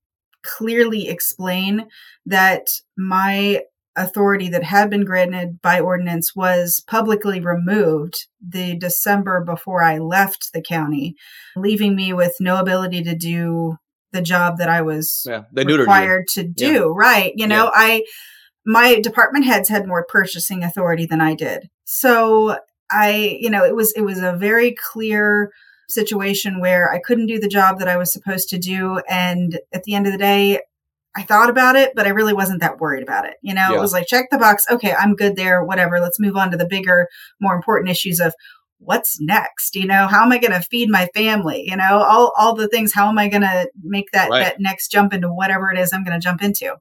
[0.44, 1.86] clearly explain
[2.26, 3.62] that my
[3.96, 10.50] authority that had been granted by ordinance was publicly removed the December before I left
[10.52, 11.16] the county,
[11.56, 13.76] leaving me with no ability to do
[14.12, 16.72] the job that I was yeah, required to do.
[16.72, 16.92] Yeah.
[16.94, 17.32] Right.
[17.36, 17.70] You know, yeah.
[17.74, 18.04] I
[18.66, 21.68] my department heads had more purchasing authority than I did.
[21.84, 22.58] So
[22.90, 25.52] I, you know, it was it was a very clear
[25.88, 29.84] situation where I couldn't do the job that I was supposed to do and at
[29.84, 30.60] the end of the day
[31.16, 33.34] I thought about it, but I really wasn't that worried about it.
[33.42, 33.76] You know, yeah.
[33.76, 35.98] it was like check the box, okay, I'm good there, whatever.
[35.98, 37.08] Let's move on to the bigger,
[37.40, 38.34] more important issues of
[38.78, 42.32] what's next you know how am i going to feed my family you know all
[42.36, 44.40] all the things how am i going to make that right.
[44.40, 46.76] that next jump into whatever it is i'm going to jump into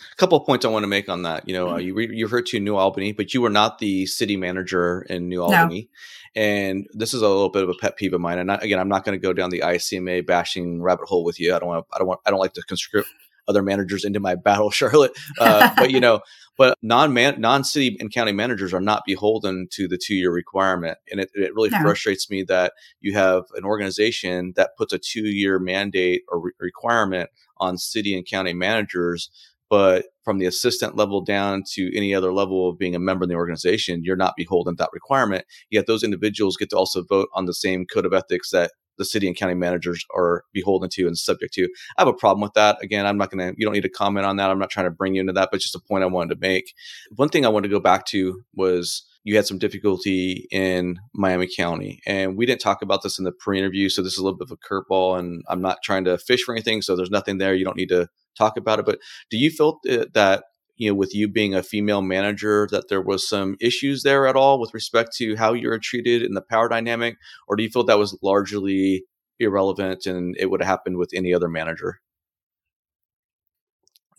[0.00, 1.46] a couple of points I want to make on that.
[1.46, 1.86] You know, uh, mm-hmm.
[1.86, 5.28] you re- you referred to New Albany, but you were not the city manager in
[5.28, 5.88] New Albany.
[6.36, 6.42] No.
[6.42, 8.38] And this is a little bit of a pet peeve of mine.
[8.38, 11.40] And I, again, I'm not going to go down the ICMA bashing rabbit hole with
[11.40, 11.54] you.
[11.54, 11.86] I don't want.
[11.92, 12.20] I don't want.
[12.24, 13.08] I don't like to conscript
[13.48, 15.12] other managers into my battle, Charlotte.
[15.38, 16.20] Uh, but you know,
[16.60, 20.98] but non non city and county managers are not beholden to the two year requirement,
[21.10, 21.80] and it, it really no.
[21.80, 26.52] frustrates me that you have an organization that puts a two year mandate or re-
[26.60, 29.30] requirement on city and county managers
[29.70, 33.28] but from the assistant level down to any other level of being a member in
[33.28, 35.44] the organization, you're not beholden to that requirement.
[35.70, 39.04] Yet those individuals get to also vote on the same code of ethics that the
[39.06, 41.64] city and county managers are beholden to and subject to.
[41.96, 42.76] I have a problem with that.
[42.82, 44.50] Again, I'm not going to, you don't need to comment on that.
[44.50, 46.40] I'm not trying to bring you into that, but just a point I wanted to
[46.40, 46.74] make.
[47.16, 51.48] One thing I wanted to go back to was you had some difficulty in Miami
[51.54, 52.00] County.
[52.06, 53.88] And we didn't talk about this in the pre interview.
[53.88, 56.42] So this is a little bit of a curveball, and I'm not trying to fish
[56.42, 56.82] for anything.
[56.82, 57.54] So there's nothing there.
[57.54, 58.86] You don't need to talk about it.
[58.86, 58.98] But
[59.30, 60.44] do you feel uh, that
[60.80, 64.34] you know with you being a female manager that there was some issues there at
[64.34, 67.68] all with respect to how you were treated in the power dynamic, or do you
[67.68, 69.04] feel that was largely
[69.38, 72.00] irrelevant and it would have happened with any other manager?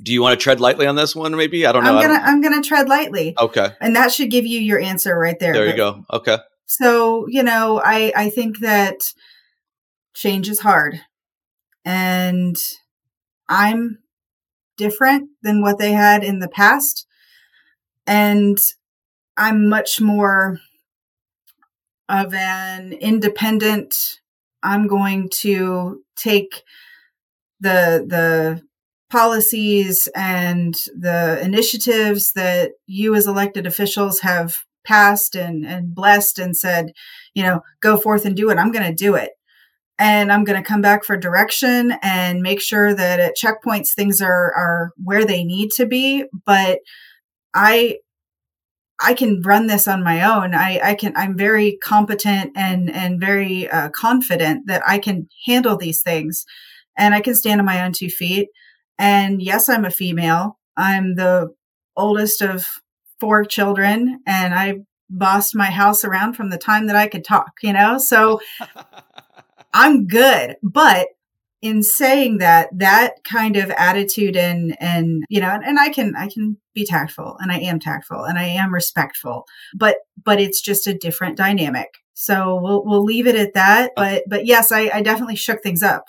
[0.03, 1.35] Do you want to tread lightly on this one?
[1.35, 1.97] Maybe I don't know.
[1.97, 3.33] I'm gonna I'm gonna tread lightly.
[3.39, 3.69] Okay.
[3.81, 5.53] And that should give you your answer right there.
[5.53, 6.05] There you go.
[6.13, 6.37] Okay.
[6.67, 8.99] So you know, I I think that
[10.13, 11.01] change is hard,
[11.85, 12.55] and
[13.49, 13.97] I'm
[14.81, 17.05] different than what they had in the past,
[18.07, 18.57] and
[19.37, 20.59] I'm much more
[22.09, 24.19] of an independent.
[24.63, 26.63] I'm going to take
[27.59, 28.61] the the
[29.11, 36.55] policies and the initiatives that you as elected officials have passed and, and blessed and
[36.57, 36.93] said,
[37.35, 38.57] you know, go forth and do it.
[38.57, 39.31] I'm going to do it.
[40.01, 44.19] And I'm going to come back for direction and make sure that at checkpoints things
[44.19, 46.23] are, are where they need to be.
[46.43, 46.79] But
[47.53, 47.99] I,
[48.99, 50.55] I can run this on my own.
[50.55, 55.77] I, I can, I'm very competent and, and very uh, confident that I can handle
[55.77, 56.45] these things
[56.97, 58.49] and I can stand on my own two feet.
[58.97, 60.57] And yes, I'm a female.
[60.75, 61.49] I'm the
[61.95, 62.65] oldest of
[63.19, 64.79] four children and I
[65.11, 67.99] bossed my house around from the time that I could talk, you know?
[67.99, 68.39] So
[69.73, 70.55] I'm good.
[70.61, 71.07] But
[71.61, 76.27] in saying that, that kind of attitude and, and, you know, and I can, I
[76.27, 80.87] can be tactful and I am tactful and I am respectful, but, but it's just
[80.87, 81.89] a different dynamic.
[82.13, 83.91] So we'll, we'll leave it at that.
[83.95, 86.05] But, but yes, I, I definitely shook things up.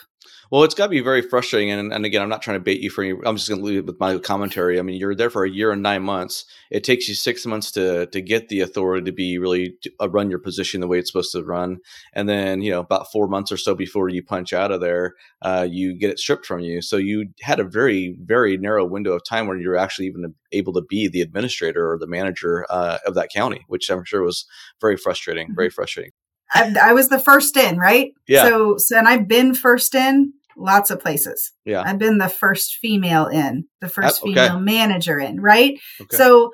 [0.53, 1.71] Well, it's got to be very frustrating.
[1.71, 3.65] And, and again, I'm not trying to bait you for any, I'm just going to
[3.65, 4.79] leave it with my commentary.
[4.79, 6.45] I mean, you're there for a year and nine months.
[6.71, 10.11] It takes you six months to to get the authority to be really to, uh,
[10.11, 11.79] run your position the way it's supposed to run.
[12.13, 15.15] And then, you know, about four months or so before you punch out of there,
[15.41, 16.83] uh, you get it stripped from you.
[16.83, 20.75] So you had a very, very narrow window of time where you're actually even able
[20.75, 24.45] to be the administrator or the manager uh, of that county, which I'm sure was
[24.83, 25.77] very frustrating, very mm-hmm.
[25.77, 26.13] frustrating.
[26.55, 28.13] I, I, was the first in, right?
[28.29, 28.45] Yeah.
[28.45, 31.53] So, so, and I've been first in lots of places.
[31.65, 31.83] Yeah.
[31.85, 34.35] I've been the first female in, the first uh, okay.
[34.35, 35.79] female manager in, right?
[36.01, 36.17] Okay.
[36.17, 36.51] So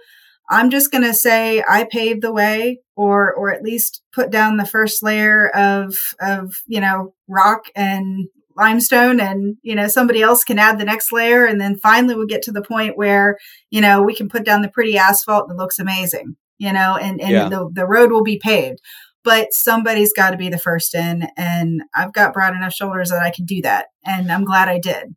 [0.51, 4.57] I'm just going to say I paved the way or or at least put down
[4.57, 10.43] the first layer of of, you know, rock and limestone and you know somebody else
[10.43, 13.39] can add the next layer and then finally we'll get to the point where
[13.71, 16.97] you know we can put down the pretty asphalt and it looks amazing you know
[16.97, 17.49] and and yeah.
[17.49, 18.81] the, the road will be paved
[19.25, 23.23] but somebody's got to be the first in and i've got broad enough shoulders that
[23.23, 25.15] i can do that and i'm glad i did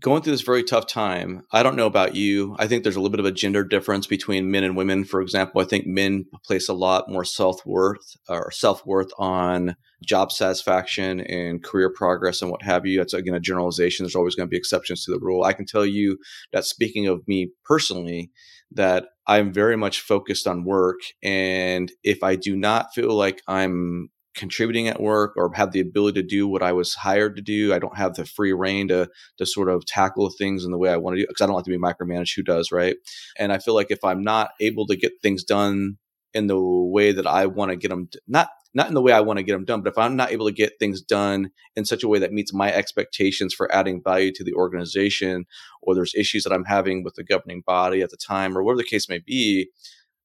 [0.00, 2.54] going through this very tough time i don't know about you.
[2.58, 5.04] I think there's a little bit of a gender difference between men and women.
[5.04, 11.20] For example i think men place a lot more self-worth or self-worth on job satisfaction
[11.20, 12.98] and career progress and what have you.
[12.98, 14.04] That's again a generalization.
[14.04, 15.44] There's always going to be exceptions to the rule.
[15.44, 16.18] I can tell you
[16.52, 18.30] that speaking of me personally
[18.72, 21.00] that I'm very much focused on work.
[21.22, 26.20] And if I do not feel like I'm contributing at work or have the ability
[26.22, 29.08] to do what I was hired to do, I don't have the free reign to
[29.38, 31.56] to sort of tackle things in the way I want to do because I don't
[31.56, 32.36] like to be micromanaged.
[32.36, 32.96] Who does, right?
[33.38, 35.98] And I feel like if I'm not able to get things done
[36.34, 39.20] in the way that I want to get them, not not in the way I
[39.20, 41.86] want to get them done, but if I'm not able to get things done in
[41.86, 45.46] such a way that meets my expectations for adding value to the organization,
[45.80, 48.82] or there's issues that I'm having with the governing body at the time, or whatever
[48.82, 49.70] the case may be,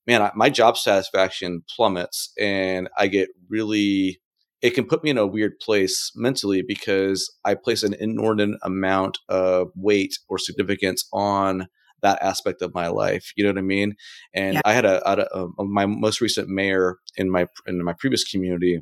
[0.07, 4.19] man, I, my job satisfaction plummets, and I get really.
[4.61, 9.17] It can put me in a weird place mentally because I place an inordinate amount
[9.27, 11.65] of weight or significance on
[12.03, 13.31] that aspect of my life.
[13.35, 13.95] You know what I mean?
[14.35, 14.61] And yeah.
[14.63, 18.23] I had a, a, a, um, my most recent mayor in my in my previous
[18.23, 18.81] community.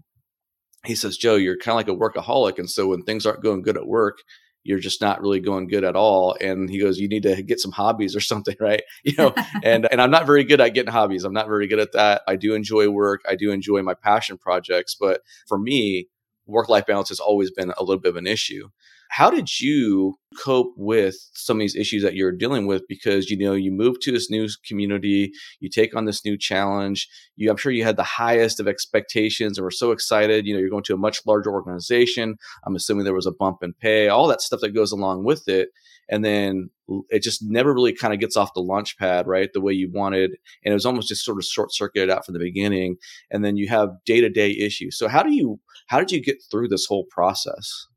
[0.85, 3.61] He says, "Joe, you're kind of like a workaholic, and so when things aren't going
[3.61, 4.17] good at work."
[4.63, 6.35] You're just not really going good at all.
[6.39, 8.83] And he goes, You need to get some hobbies or something, right?
[9.03, 11.23] You know, and and I'm not very good at getting hobbies.
[11.23, 12.21] I'm not very good at that.
[12.27, 13.21] I do enjoy work.
[13.27, 14.95] I do enjoy my passion projects.
[14.99, 16.07] But for me,
[16.45, 18.69] work life balance has always been a little bit of an issue.
[19.09, 22.83] How did you cope with some of these issues that you're dealing with?
[22.87, 27.09] Because you know you move to this new community, you take on this new challenge.
[27.35, 30.45] You, I'm sure you had the highest of expectations and were so excited.
[30.45, 32.37] You know, you're going to a much larger organization.
[32.65, 35.47] I'm assuming there was a bump in pay, all that stuff that goes along with
[35.47, 35.69] it
[36.09, 36.69] and then
[37.09, 39.89] it just never really kind of gets off the launch pad right the way you
[39.91, 40.31] wanted
[40.63, 42.97] and it was almost just sort of short circuited out from the beginning
[43.31, 46.67] and then you have day-to-day issues so how do you how did you get through
[46.67, 47.87] this whole process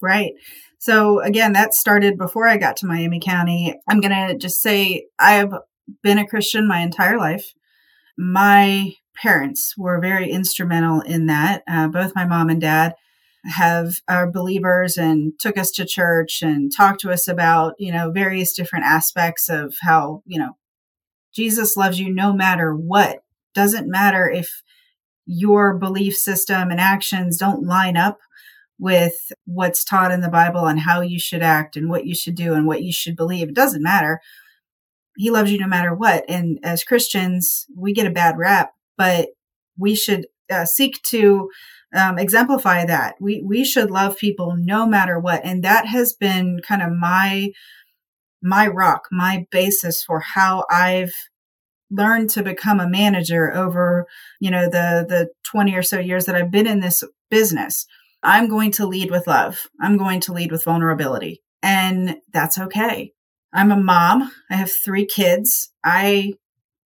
[0.00, 0.32] Right.
[0.78, 3.74] So again, that started before I got to Miami County.
[3.88, 5.52] I'm going to just say I've
[6.02, 7.52] been a Christian my entire life.
[8.16, 11.62] My parents were very instrumental in that.
[11.68, 12.94] Uh, both my mom and dad
[13.44, 18.10] have are believers and took us to church and talked to us about you know
[18.10, 20.56] various different aspects of how you know
[21.34, 23.22] Jesus loves you no matter what.
[23.54, 24.62] Doesn't matter if
[25.26, 28.18] your belief system and actions don't line up
[28.78, 32.34] with what's taught in the Bible and how you should act and what you should
[32.34, 33.48] do and what you should believe.
[33.48, 34.20] It doesn't matter.
[35.16, 36.24] He loves you no matter what.
[36.28, 39.30] And as Christians, we get a bad rap, but
[39.76, 41.50] we should uh, seek to
[41.94, 43.16] um, exemplify that.
[43.20, 47.50] We we should love people no matter what, and that has been kind of my
[48.42, 51.12] my rock, my basis for how I've
[51.90, 54.06] learned to become a manager over
[54.40, 57.86] you know the the 20 or so years that I've been in this business.
[58.22, 59.66] I'm going to lead with love.
[59.80, 63.12] I'm going to lead with vulnerability, and that's okay.
[63.52, 64.30] I'm a mom.
[64.50, 65.70] I have three kids.
[65.84, 66.34] I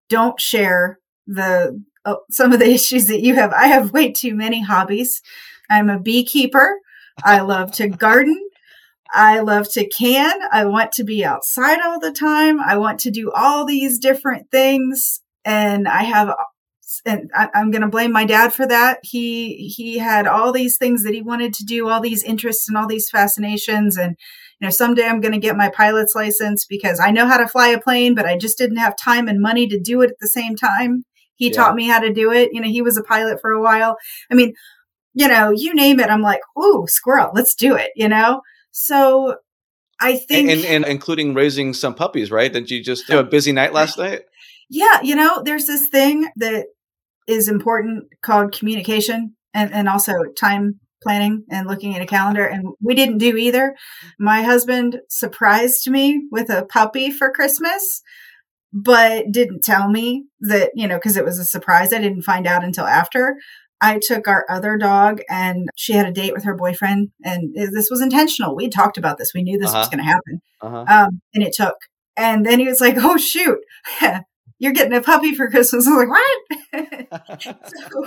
[0.08, 3.52] don't share the oh, some of the issues that you have.
[3.52, 5.22] I have way too many hobbies.
[5.70, 6.78] I'm a beekeeper.
[7.24, 8.38] I love to garden.
[9.12, 10.32] I love to can.
[10.50, 12.60] I want to be outside all the time.
[12.60, 15.20] I want to do all these different things.
[15.44, 16.34] And I have,
[17.04, 19.00] and I, am going to blame my dad for that.
[19.02, 22.76] He, he had all these things that he wanted to do, all these interests and
[22.76, 23.96] all these fascinations.
[23.96, 24.16] And,
[24.60, 27.48] you know, someday I'm going to get my pilot's license because I know how to
[27.48, 30.18] fly a plane, but I just didn't have time and money to do it at
[30.20, 31.04] the same time.
[31.36, 31.54] He yeah.
[31.54, 32.50] taught me how to do it.
[32.52, 33.96] You know, he was a pilot for a while.
[34.30, 34.54] I mean,
[35.14, 38.42] you know, you name it, I'm like, ooh, squirrel, let's do it, you know?
[38.70, 39.36] So
[40.00, 40.50] I think.
[40.50, 42.52] And, and, and including raising some puppies, right?
[42.52, 44.22] Did you just have a busy night last night?
[44.70, 45.02] Yeah.
[45.02, 46.66] You know, there's this thing that
[47.26, 52.66] is important called communication and, and also time planning and looking at a calendar and
[52.80, 53.74] we didn't do either.
[54.18, 58.02] My husband surprised me with a puppy for Christmas
[58.72, 61.92] but didn't tell me that, you know, because it was a surprise.
[61.92, 63.36] I didn't find out until after.
[63.80, 67.10] I took our other dog and she had a date with her boyfriend.
[67.24, 68.56] And this was intentional.
[68.56, 69.32] We talked about this.
[69.34, 69.78] We knew this uh-huh.
[69.78, 70.40] was going to happen.
[70.60, 70.84] Uh-huh.
[70.88, 71.74] Um, and it took.
[72.16, 73.58] And then he was like, oh, shoot.
[74.62, 75.88] You're getting a puppy for Christmas.
[75.88, 77.42] I was like, what?
[77.42, 78.04] so,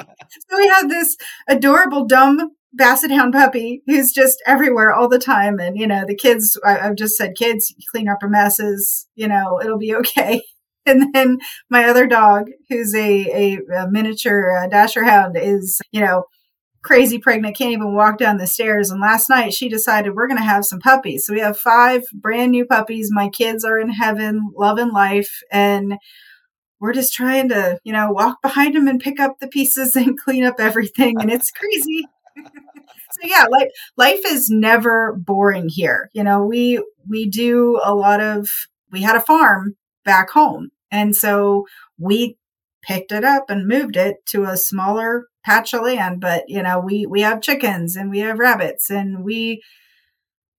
[0.49, 1.17] so we had this
[1.49, 5.59] adorable, dumb basset hound puppy who's just everywhere all the time.
[5.59, 9.27] And, you know, the kids, I, have just said, kids, clean up your messes, you
[9.27, 10.43] know, it'll be okay.
[10.85, 11.39] and then
[11.69, 16.23] my other dog, who's a, a, a miniature uh, dasher hound, is, you know,
[16.85, 18.91] crazy pregnant, can't even walk down the stairs.
[18.91, 21.25] And last night she decided we're going to have some puppies.
[21.25, 23.09] So we have five brand new puppies.
[23.11, 25.41] My kids are in heaven, loving life.
[25.51, 25.95] And
[26.85, 30.19] we're just trying to, you know, walk behind them and pick up the pieces and
[30.19, 31.19] clean up everything.
[31.19, 32.07] And it's crazy.
[32.37, 36.09] so yeah, life life is never boring here.
[36.13, 38.47] You know, we we do a lot of
[38.91, 41.65] we had a farm back home and so
[41.97, 42.37] we
[42.81, 46.21] picked it up and moved it to a smaller patch of land.
[46.21, 49.61] But, you know, we, we have chickens and we have rabbits and we,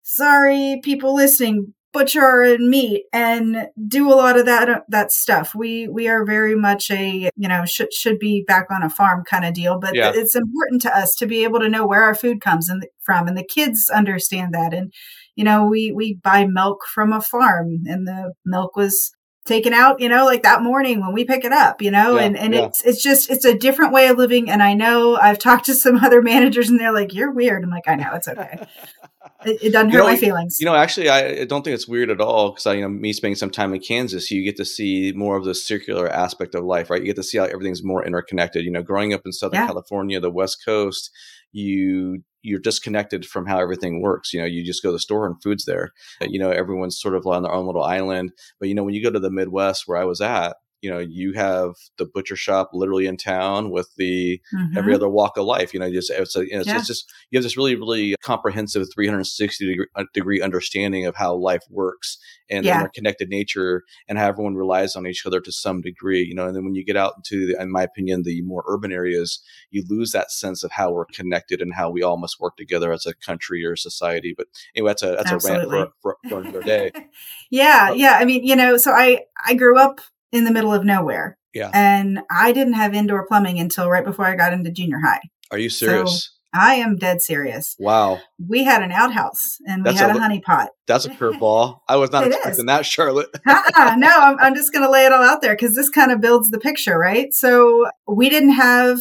[0.03, 5.55] sorry, people listening, butcher and meat and do a lot of that that stuff.
[5.55, 9.25] We we are very much a you know should should be back on a farm
[9.29, 10.13] kind of deal, but yeah.
[10.15, 13.27] it's important to us to be able to know where our food comes and from,
[13.29, 14.75] and the kids understand that.
[14.75, 14.93] And
[15.35, 19.13] you know we we buy milk from a farm, and the milk was
[19.47, 22.25] taken out, you know, like that morning when we pick it up, you know, yeah,
[22.25, 22.67] and, and yeah.
[22.67, 24.51] it's, it's just, it's a different way of living.
[24.51, 27.65] And I know I've talked to some other managers and they're like, you're weird.
[27.65, 28.67] I'm like, I know it's okay.
[29.45, 30.57] it, it, doesn't hurt know, my feelings.
[30.61, 32.53] You know, actually, I don't think it's weird at all.
[32.53, 35.37] Cause I, you know, me spending some time in Kansas, you get to see more
[35.37, 37.01] of the circular aspect of life, right?
[37.01, 39.67] You get to see how everything's more interconnected, you know, growing up in Southern yeah.
[39.67, 41.11] California, the West coast,
[41.53, 44.33] you you're disconnected from how everything works.
[44.33, 45.91] You know, you just go to the store and food's there.
[46.21, 48.31] You know, everyone's sort of on their own little island.
[48.61, 50.99] But you know, when you go to the Midwest where I was at, you know
[50.99, 54.77] you have the butcher shop literally in town with the mm-hmm.
[54.77, 56.79] every other walk of life you know just it's, a, you know, it's, yeah.
[56.79, 61.35] it's, just you have this really really comprehensive 360 degree, uh, degree understanding of how
[61.35, 62.19] life works
[62.51, 62.83] and yeah.
[62.83, 66.47] the connected nature and how everyone relies on each other to some degree you know
[66.47, 69.43] and then when you get out into the, in my opinion the more urban areas
[69.71, 72.93] you lose that sense of how we're connected and how we all must work together
[72.93, 75.67] as a country or society but anyway that's a that's Absolutely.
[75.67, 76.91] a rant for, for, for another day
[77.51, 80.01] yeah but, yeah i mean you know so i i grew up
[80.37, 81.39] in the middle of nowhere.
[81.55, 81.71] Yeah.
[81.73, 85.21] And I didn't have indoor plumbing until right before I got into junior high.
[85.51, 86.25] Are you serious?
[86.25, 87.77] So I am dead serious.
[87.79, 88.21] Wow.
[88.45, 90.71] We had an outhouse and we that's had a, a honey pot.
[90.87, 91.81] That's a curveball.
[91.89, 92.67] I was not expecting is.
[92.67, 93.29] that, Charlotte.
[93.47, 96.13] uh-uh, no, I'm, I'm just going to lay it all out there because this kind
[96.13, 97.33] of builds the picture, right?
[97.33, 99.01] So we didn't have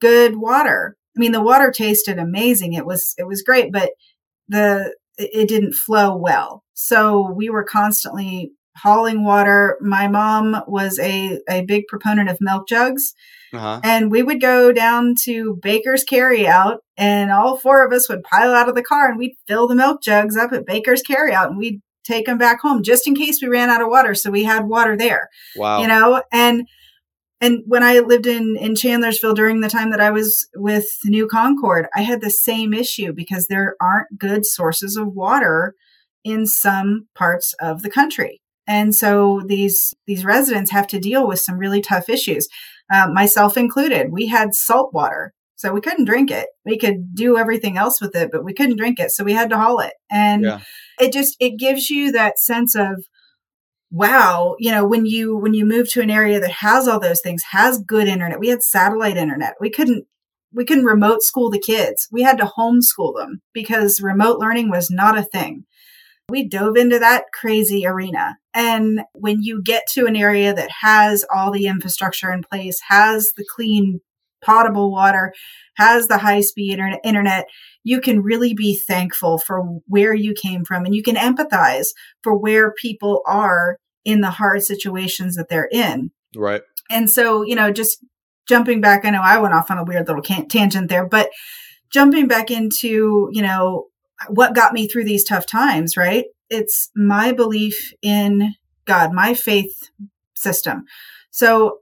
[0.00, 0.96] good water.
[1.16, 2.74] I mean, the water tasted amazing.
[2.74, 3.90] It was, it was great, but
[4.48, 6.64] the, it didn't flow well.
[6.74, 9.76] So we were constantly hauling water.
[9.80, 13.14] My mom was a, a big proponent of milk jugs.
[13.52, 13.80] Uh-huh.
[13.82, 18.52] And we would go down to Baker's Carryout, and all four of us would pile
[18.54, 21.58] out of the car and we'd fill the milk jugs up at Baker's Carryout and
[21.58, 24.14] we'd take them back home just in case we ran out of water.
[24.14, 25.28] So we had water there.
[25.56, 25.80] Wow.
[25.80, 26.66] You know, and
[27.40, 31.26] And when I lived in, in Chandlersville during the time that I was with New
[31.26, 35.74] Concord, I had the same issue because there aren't good sources of water
[36.22, 38.42] in some parts of the country.
[38.70, 42.46] And so these, these residents have to deal with some really tough issues,
[42.88, 44.12] uh, myself included.
[44.12, 46.46] We had salt water, so we couldn't drink it.
[46.64, 49.10] We could do everything else with it, but we couldn't drink it.
[49.10, 49.94] So we had to haul it.
[50.08, 50.60] And yeah.
[51.00, 53.04] it just, it gives you that sense of,
[53.92, 57.20] wow you know when you when you move to an area that has all those
[57.20, 60.06] things has good internet we had satellite internet we couldn't
[60.54, 64.92] we couldn't remote school the kids we had to homeschool them because remote learning was
[64.92, 65.64] not a thing
[66.30, 71.24] we dove into that crazy arena and when you get to an area that has
[71.34, 74.00] all the infrastructure in place has the clean
[74.42, 75.32] potable water
[75.76, 77.46] has the high speed internet,
[77.84, 81.88] you can really be thankful for where you came from and you can empathize
[82.22, 86.10] for where people are in the hard situations that they're in.
[86.36, 86.62] Right.
[86.90, 88.04] And so, you know, just
[88.48, 91.30] jumping back, I know I went off on a weird little can- tangent there, but
[91.92, 93.86] jumping back into, you know,
[94.28, 96.26] what got me through these tough times, right?
[96.48, 98.54] It's my belief in
[98.84, 99.90] God, my faith
[100.34, 100.84] system.
[101.30, 101.78] So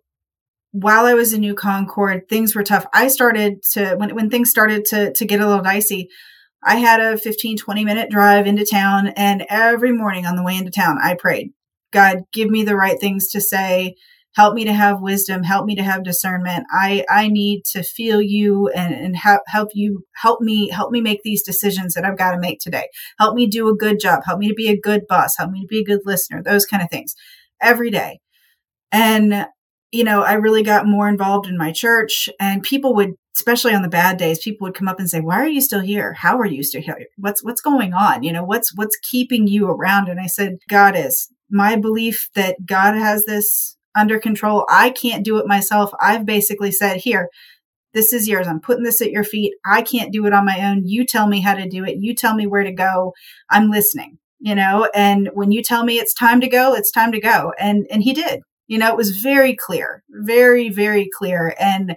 [0.73, 2.87] while I was in New Concord, things were tough.
[2.93, 6.09] I started to when when things started to to get a little dicey.
[6.63, 10.57] I had a 15 20 minute drive into town and every morning on the way
[10.57, 11.53] into town I prayed.
[11.93, 13.95] God, give me the right things to say.
[14.39, 15.43] Help me to have wisdom.
[15.43, 16.65] Help me to have discernment.
[16.71, 21.01] I, I need to feel you and, and help, help you, help me, help me
[21.01, 22.87] make these decisions that I've got to make today.
[23.19, 24.23] Help me do a good job.
[24.25, 25.37] Help me to be a good boss.
[25.37, 26.41] Help me to be a good listener.
[26.41, 27.17] Those kind of things
[27.61, 28.21] every day.
[28.93, 29.49] And
[29.91, 33.83] you know, I really got more involved in my church and people would, especially on
[33.83, 36.13] the bad days, people would come up and say, why are you still here?
[36.13, 37.07] How are you still here?
[37.17, 38.23] What's, what's going on?
[38.23, 40.09] You know, what's, what's keeping you around?
[40.09, 44.67] And I said, God is my belief that God has this under control.
[44.71, 45.91] I can't do it myself.
[46.01, 47.29] I've basically said, here,
[47.95, 48.47] this is yours.
[48.47, 49.55] I'm putting this at your feet.
[49.67, 50.87] I can't do it on my own.
[50.87, 51.97] You tell me how to do it.
[51.99, 53.13] You tell me where to go.
[53.51, 57.13] I'm listening, you know, and when you tell me it's time to go, it's time
[57.13, 57.53] to go.
[57.59, 61.55] And, and he did you know, it was very clear, very, very clear.
[61.59, 61.97] And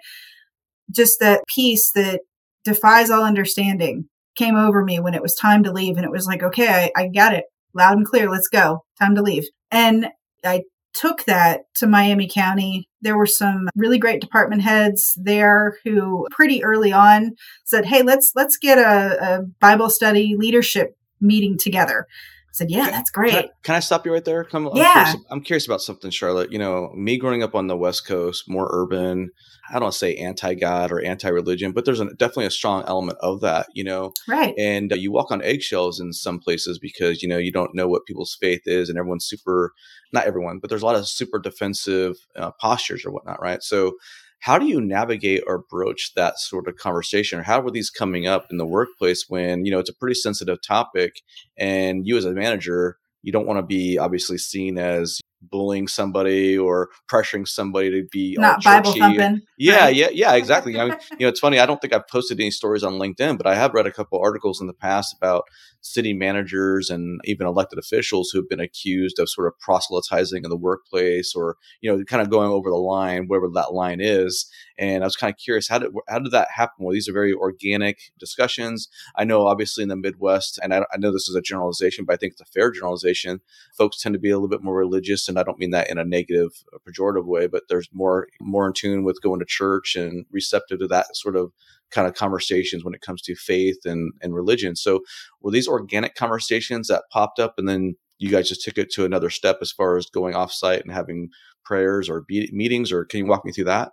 [0.89, 2.21] just that peace that
[2.63, 5.97] defies all understanding came over me when it was time to leave.
[5.97, 7.45] And it was like, okay, I, I got it
[7.75, 8.29] loud and clear.
[8.29, 8.85] Let's go.
[8.97, 9.43] Time to leave.
[9.69, 10.07] And
[10.43, 10.63] I
[10.93, 12.87] took that to Miami County.
[13.01, 18.31] There were some really great department heads there who pretty early on said, Hey, let's,
[18.35, 22.07] let's get a, a Bible study leadership meeting together
[22.51, 24.47] said, "Yeah, that's great." Can I, can I stop you right there?
[24.53, 24.93] I'm, yeah.
[24.95, 26.51] I'm curious, I'm curious about something, Charlotte.
[26.51, 29.31] You know, me growing up on the West Coast, more urban.
[29.73, 33.67] I don't say anti-God or anti-religion, but there's a, definitely a strong element of that.
[33.73, 34.53] You know, right?
[34.57, 37.87] And uh, you walk on eggshells in some places because you know you don't know
[37.87, 39.73] what people's faith is, and everyone's super.
[40.13, 43.63] Not everyone, but there's a lot of super defensive uh, postures or whatnot, right?
[43.63, 43.93] So
[44.41, 47.39] how do you navigate or broach that sort of conversation?
[47.39, 50.15] Or how are these coming up in the workplace when you know it's a pretty
[50.15, 51.21] sensitive topic
[51.57, 56.57] and you as a manager you don't want to be obviously seen as bullying somebody
[56.57, 59.41] or pressuring somebody to be not Bible thumping.
[59.57, 60.79] Yeah, yeah, yeah, exactly.
[60.79, 61.59] I mean, you know, it's funny.
[61.59, 64.19] I don't think I've posted any stories on LinkedIn, but I have read a couple
[64.19, 65.43] articles in the past about
[65.81, 70.57] city managers and even elected officials who've been accused of sort of proselytizing in the
[70.57, 74.49] workplace or you know, kind of going over the line, whatever that line is.
[74.81, 76.83] And I was kind of curious how did how did that happen?
[76.83, 78.89] Well, these are very organic discussions.
[79.15, 82.13] I know, obviously, in the Midwest, and I, I know this is a generalization, but
[82.13, 83.41] I think it's a fair generalization.
[83.77, 85.99] Folks tend to be a little bit more religious and I don't mean that in
[85.99, 89.95] a negative, uh, pejorative way, but there's more more in tune with going to church
[89.95, 91.51] and receptive to that sort of
[91.91, 94.75] kind of conversations when it comes to faith and and religion.
[94.75, 95.01] So
[95.41, 99.05] were these organic conversations that popped up, and then you guys just took it to
[99.05, 101.29] another step as far as going offsite and having
[101.63, 103.91] prayers or be- meetings, or can you walk me through that?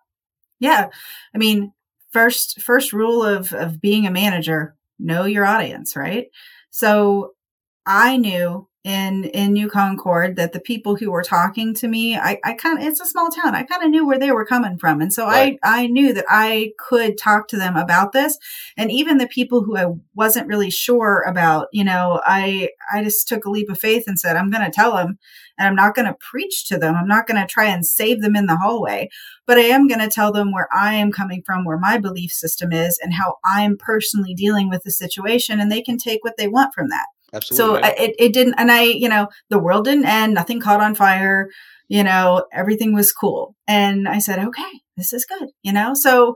[0.61, 0.89] Yeah,
[1.35, 1.73] I mean,
[2.11, 6.27] first first rule of of being a manager: know your audience, right?
[6.71, 7.33] So
[7.87, 12.39] I knew in in New Concord that the people who were talking to me, I,
[12.45, 13.55] I kind of it's a small town.
[13.55, 15.59] I kind of knew where they were coming from, and so right.
[15.63, 18.39] I I knew that I could talk to them about this,
[18.77, 23.29] and even the people who I wasn't really sure about, you know, I I just
[23.29, 25.19] took a leap of faith and said I'm going to tell them,
[25.59, 26.95] and I'm not going to preach to them.
[26.95, 29.11] I'm not going to try and save them in the hallway,
[29.49, 32.31] but I am going to tell them where I am coming from, where my belief
[32.31, 36.37] system is, and how I'm personally dealing with the situation, and they can take what
[36.37, 37.07] they want from that.
[37.33, 37.83] Absolutely.
[37.83, 40.95] So it, it didn't, and I, you know, the world didn't end, nothing caught on
[40.95, 41.49] fire,
[41.89, 43.57] you know, everything was cool.
[43.67, 45.95] And I said, okay, this is good, you know?
[45.95, 46.35] So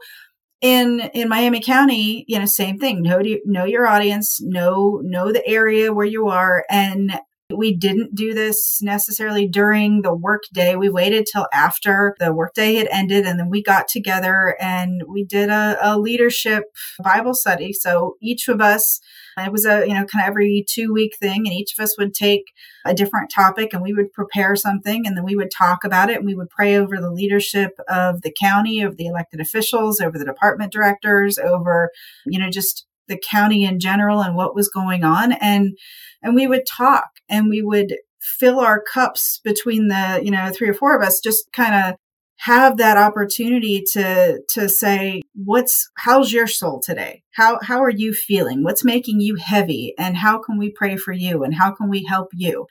[0.63, 5.47] in, in Miami County, you know, same thing, know, know your audience, know, know the
[5.47, 6.65] area where you are.
[6.71, 7.21] And
[7.57, 10.77] We didn't do this necessarily during the workday.
[10.77, 15.25] We waited till after the workday had ended and then we got together and we
[15.25, 16.65] did a, a leadership
[17.03, 17.73] Bible study.
[17.73, 19.01] So each of us
[19.39, 21.97] it was a, you know, kind of every two week thing, and each of us
[21.99, 22.53] would take
[22.85, 26.17] a different topic and we would prepare something and then we would talk about it
[26.17, 30.19] and we would pray over the leadership of the county, of the elected officials, over
[30.19, 31.91] the department directors, over,
[32.27, 35.33] you know, just the county in general and what was going on.
[35.33, 35.77] And,
[36.23, 40.69] and we would talk and we would fill our cups between the, you know, three
[40.69, 41.97] or four of us, just kind of
[42.39, 47.23] have that opportunity to to say what's how's your soul today?
[47.33, 48.63] How how are you feeling?
[48.63, 49.95] What's making you heavy?
[49.99, 51.43] And how can we pray for you?
[51.43, 52.67] And how can we help you?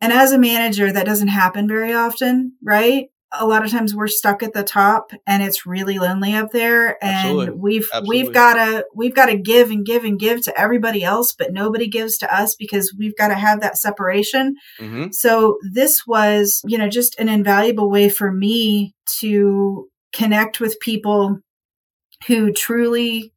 [0.00, 4.08] And as a manager that doesn't happen very often right a lot of times we're
[4.08, 7.54] stuck at the top and it's really lonely up there and Absolutely.
[7.54, 8.22] we've Absolutely.
[8.22, 11.52] we've got to we've got to give and give and give to everybody else but
[11.52, 15.10] nobody gives to us because we've got to have that separation mm-hmm.
[15.12, 21.38] so this was you know just an invaluable way for me to connect with people
[22.26, 23.32] who truly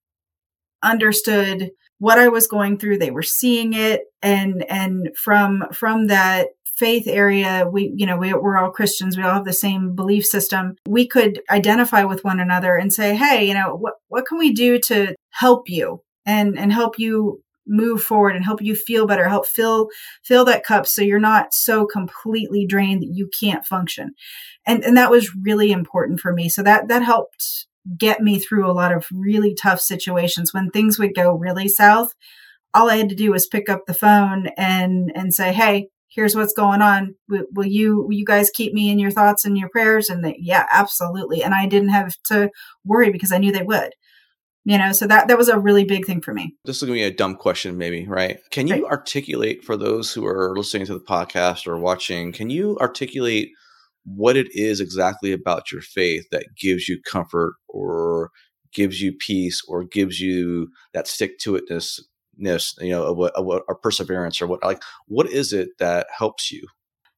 [0.83, 6.49] understood what I was going through they were seeing it and and from from that
[6.75, 9.15] faith area, we, you know, we, we're all Christians.
[9.15, 10.75] We all have the same belief system.
[10.87, 14.51] We could identify with one another and say, Hey, you know, what, what can we
[14.51, 19.27] do to help you and, and help you move forward and help you feel better,
[19.27, 19.87] help fill,
[20.23, 24.11] fill that cup so you're not so completely drained that you can't function.
[24.67, 26.49] And, and that was really important for me.
[26.49, 27.65] So that, that helped
[27.97, 32.13] get me through a lot of really tough situations when things would go really south
[32.75, 36.35] all I had to do was pick up the phone and and say, "Hey, here's
[36.35, 37.15] what's going on.
[37.27, 40.09] Will, will, you will you guys keep me in your thoughts and your prayers?
[40.09, 41.43] And they, yeah, absolutely.
[41.43, 42.49] And I didn't have to
[42.85, 43.93] worry because I knew they would.
[44.67, 46.55] You know, so that that was a really big thing for me.
[46.65, 48.39] This is going to be a dumb question, maybe, right?
[48.49, 48.91] Can you right.
[48.91, 52.31] articulate for those who are listening to the podcast or watching?
[52.31, 53.49] Can you articulate
[54.05, 58.31] what it is exactly about your faith that gives you comfort or
[58.73, 61.99] gives you peace or gives you that stick to itness
[62.37, 66.51] ness you know a, a, a perseverance or what like what is it that helps
[66.51, 66.65] you?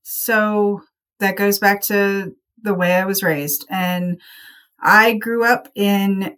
[0.04, 0.82] So
[1.20, 4.20] that goes back to the way i was raised and
[4.80, 6.36] i grew up in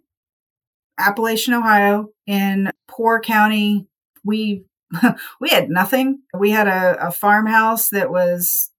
[1.00, 3.88] appalachian ohio in poor county.
[4.24, 4.66] We
[5.40, 6.22] we had nothing.
[6.38, 8.70] We had a, a farmhouse that was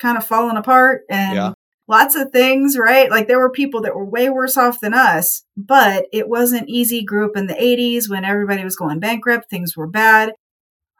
[0.00, 1.52] kind of falling apart and yeah
[1.88, 3.10] lots of things, right?
[3.10, 7.04] Like there were people that were way worse off than us, but it wasn't easy.
[7.04, 10.32] Grew up in the 80s when everybody was going bankrupt, things were bad.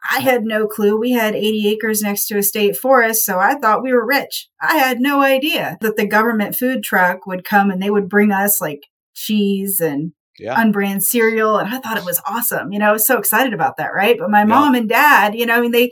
[0.09, 0.97] I had no clue.
[0.97, 4.47] We had 80 acres next to a state forest, so I thought we were rich.
[4.61, 8.31] I had no idea that the government food truck would come and they would bring
[8.31, 8.83] us like
[9.15, 10.55] cheese and yeah.
[10.55, 12.71] unbrand cereal and I thought it was awesome.
[12.71, 14.17] You know, I was so excited about that, right?
[14.17, 14.45] But my yeah.
[14.45, 15.89] mom and dad, you know, I mean they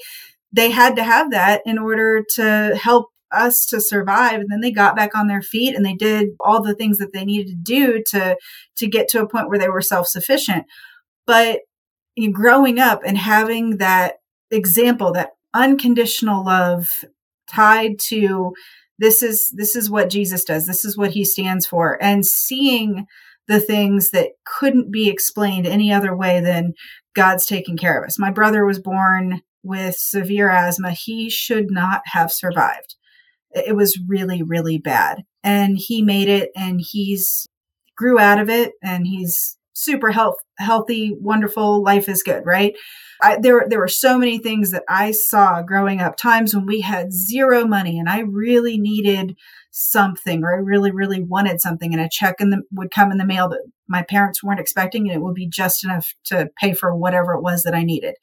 [0.51, 4.71] they had to have that in order to help us to survive and then they
[4.71, 7.55] got back on their feet and they did all the things that they needed to
[7.55, 8.37] do to
[8.77, 10.65] to get to a point where they were self-sufficient
[11.25, 11.61] but
[12.15, 14.15] you know, growing up and having that
[14.51, 17.03] example that unconditional love
[17.49, 18.53] tied to
[18.99, 23.05] this is this is what Jesus does this is what he stands for and seeing
[23.47, 26.73] the things that couldn't be explained any other way than
[27.15, 28.19] God's taking care of us.
[28.19, 30.91] My brother was born with severe asthma.
[30.91, 32.95] He should not have survived
[33.55, 35.23] it was really, really bad.
[35.43, 37.47] And he made it and he's
[37.97, 41.83] grew out of it and he's super health, healthy, wonderful.
[41.83, 42.75] Life is good, right?
[43.21, 46.81] I, there, there were so many things that I saw growing up, times when we
[46.81, 49.37] had zero money and I really needed
[49.71, 53.17] something or I really, really wanted something and a check in the, would come in
[53.17, 56.73] the mail that my parents weren't expecting and it would be just enough to pay
[56.73, 58.15] for whatever it was that I needed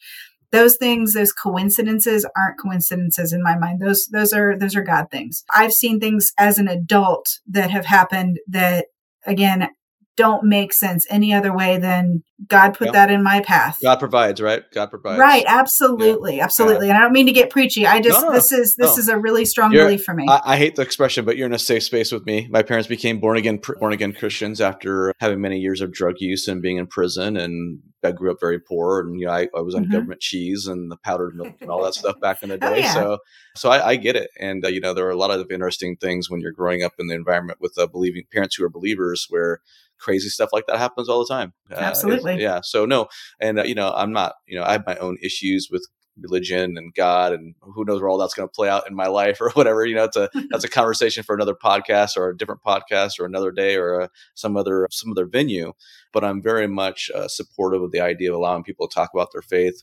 [0.53, 3.81] those things those coincidences aren't coincidences in my mind.
[3.81, 5.45] Those those are those are god things.
[5.55, 8.87] I've seen things as an adult that have happened that
[9.27, 9.69] again
[10.17, 13.79] don't make sense any other way than God put that in my path.
[13.83, 14.63] God provides, right?
[14.73, 15.19] God provides.
[15.19, 16.45] Right, absolutely, yeah.
[16.45, 16.89] absolutely.
[16.89, 17.87] And I don't mean to get preachy.
[17.87, 19.01] I just no, no, this is this no.
[19.01, 20.27] is a really strong you're, belief for me.
[20.29, 22.49] I, I, hate the expression, but you're in a safe space with me.
[22.51, 26.49] My parents became born again born again Christians after having many years of drug use
[26.49, 27.37] and being in prison.
[27.37, 29.93] And I grew up very poor, and you know I, I was on mm-hmm.
[29.93, 32.75] government cheese and the powdered milk and all that stuff back in the oh, day.
[32.75, 32.95] Oh, yeah.
[32.95, 33.19] So
[33.55, 35.97] so I, I, get it, and uh, you know there are a lot of interesting
[35.97, 39.27] things when you're growing up in the environment with uh, believing parents who are believers
[39.29, 39.61] where
[40.03, 41.53] crazy stuff like that happens all the time.
[41.71, 42.41] Uh, Absolutely.
[42.41, 42.61] yeah.
[42.63, 43.09] So no,
[43.41, 44.35] and uh, you know, I'm not.
[44.47, 45.87] You know, I have my own issues with
[46.21, 49.07] religion and God, and who knows where all that's going to play out in my
[49.07, 49.87] life or whatever.
[49.87, 53.25] You know, it's a that's a conversation for another podcast or a different podcast or
[53.25, 55.73] another day or uh, some other some other venue.
[56.13, 59.29] But I'm very much uh, supportive of the idea of allowing people to talk about
[59.33, 59.83] their faith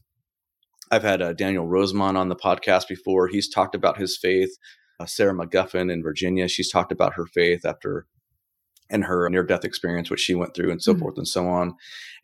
[0.91, 3.27] I've had uh, Daniel Rosemont on the podcast before.
[3.27, 4.57] He's talked about his faith.
[4.99, 8.05] Uh, Sarah McGuffin in Virginia, she's talked about her faith after
[8.89, 11.01] and her near death experience, which she went through, and so mm-hmm.
[11.01, 11.75] forth and so on.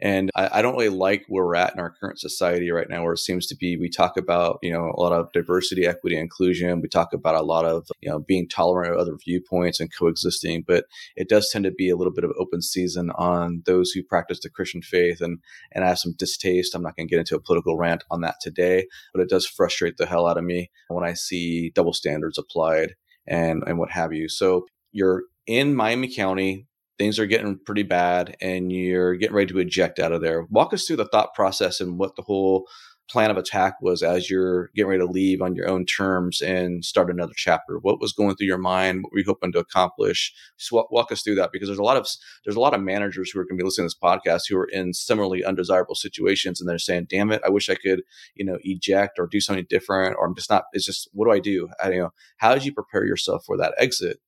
[0.01, 3.03] And I, I, don't really like where we're at in our current society right now,
[3.03, 6.17] where it seems to be we talk about, you know, a lot of diversity, equity,
[6.17, 6.81] inclusion.
[6.81, 10.65] We talk about a lot of, you know, being tolerant of other viewpoints and coexisting,
[10.67, 10.85] but
[11.15, 14.39] it does tend to be a little bit of open season on those who practice
[14.41, 15.21] the Christian faith.
[15.21, 15.39] And,
[15.71, 16.75] and I have some distaste.
[16.75, 19.45] I'm not going to get into a political rant on that today, but it does
[19.45, 22.95] frustrate the hell out of me when I see double standards applied
[23.27, 24.27] and, and what have you.
[24.27, 26.67] So you're in Miami County,
[26.97, 30.47] things are getting pretty bad and you're getting ready to eject out of there.
[30.49, 32.67] Walk us through the thought process and what the whole
[33.07, 36.83] plan of attack was as you're getting ready to leave on your own terms and
[36.83, 37.77] start another chapter.
[37.77, 39.03] What was going through your mind?
[39.03, 40.33] What were you hoping to accomplish?
[40.57, 42.07] Just walk, walk us through that because there's a lot of
[42.43, 44.57] there's a lot of managers who are going to be listening to this podcast who
[44.57, 48.01] are in similarly undesirable situations and they're saying, "Damn it, I wish I could,
[48.33, 50.63] you know, eject or do something different, or I'm just not.
[50.73, 51.69] It's just what do I do?
[51.83, 54.19] I, you know, how did you prepare yourself for that exit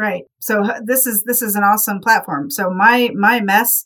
[0.00, 0.24] Right.
[0.40, 2.50] So this is this is an awesome platform.
[2.50, 3.84] So my my mess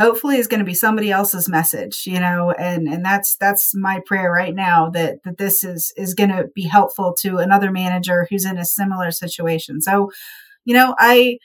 [0.00, 4.00] hopefully is going to be somebody else's message, you know, and and that's that's my
[4.04, 8.26] prayer right now that that this is is going to be helpful to another manager
[8.28, 9.80] who's in a similar situation.
[9.80, 10.10] So,
[10.64, 11.38] you know, I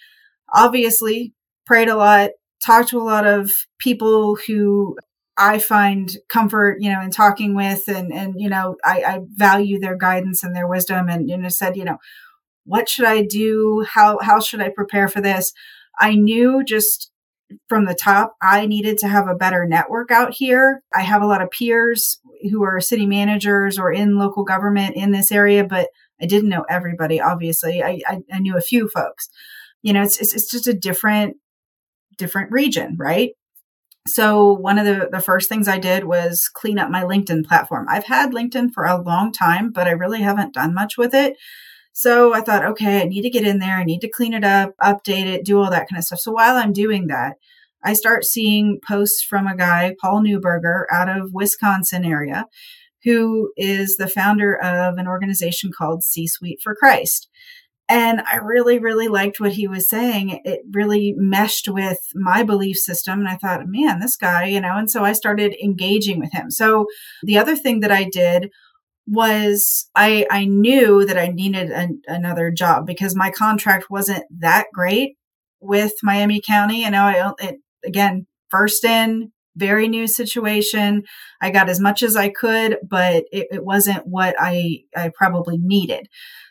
[0.52, 1.36] obviously
[1.68, 2.32] prayed a lot,
[2.66, 4.98] talked to a lot of people who
[5.38, 9.80] I find comfort, you know, in talking with and and you know, I, I value
[9.80, 12.00] their guidance and their wisdom and you know said, you know,
[12.70, 13.86] what should I do?
[13.90, 15.54] How, how should I prepare for this?
[16.00, 17.12] I knew just
[17.68, 20.84] from the top, I needed to have a better network out here.
[20.96, 22.20] I have a lot of peers
[22.52, 25.90] who are city managers or in local government in this area, but
[26.22, 27.82] I didn't know everybody, obviously.
[27.82, 29.30] I, I, I knew a few folks.
[29.82, 31.38] You know, it's, it's, it's just a different,
[32.20, 33.32] different region, right?
[34.08, 37.88] So one of the, the first things I did was clean up my LinkedIn platform.
[37.90, 41.36] I've had LinkedIn for a long time, but I really haven't done much with it.
[42.00, 43.76] So I thought, okay, I need to get in there.
[43.76, 46.20] I need to clean it up, update it, do all that kind of stuff.
[46.20, 47.34] So while I'm doing that,
[47.84, 52.46] I start seeing posts from a guy, Paul Neuberger, out of Wisconsin area,
[53.04, 57.28] who is the founder of an organization called C Suite for Christ.
[57.90, 60.40] And I really, really liked what he was saying.
[60.46, 63.20] It really meshed with my belief system.
[63.20, 66.50] And I thought, man, this guy, you know, and so I started engaging with him.
[66.50, 66.86] So
[67.24, 68.52] the other thing that I did
[69.10, 74.68] was I I knew that I needed an, another job because my contract wasn't that
[74.74, 75.18] great
[75.60, 76.84] with Miami County.
[76.84, 81.04] You know, I it, again first in very new situation.
[81.42, 85.58] I got as much as I could, but it, it wasn't what I I probably
[85.58, 86.08] needed.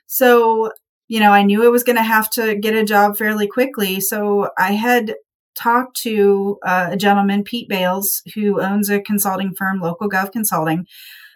[0.06, 0.72] So
[1.06, 3.98] you know, I knew I was going to have to get a job fairly quickly.
[4.00, 5.14] So I had
[5.54, 10.86] talked to uh, a gentleman, Pete Bales, who owns a consulting firm, Local Gov Consulting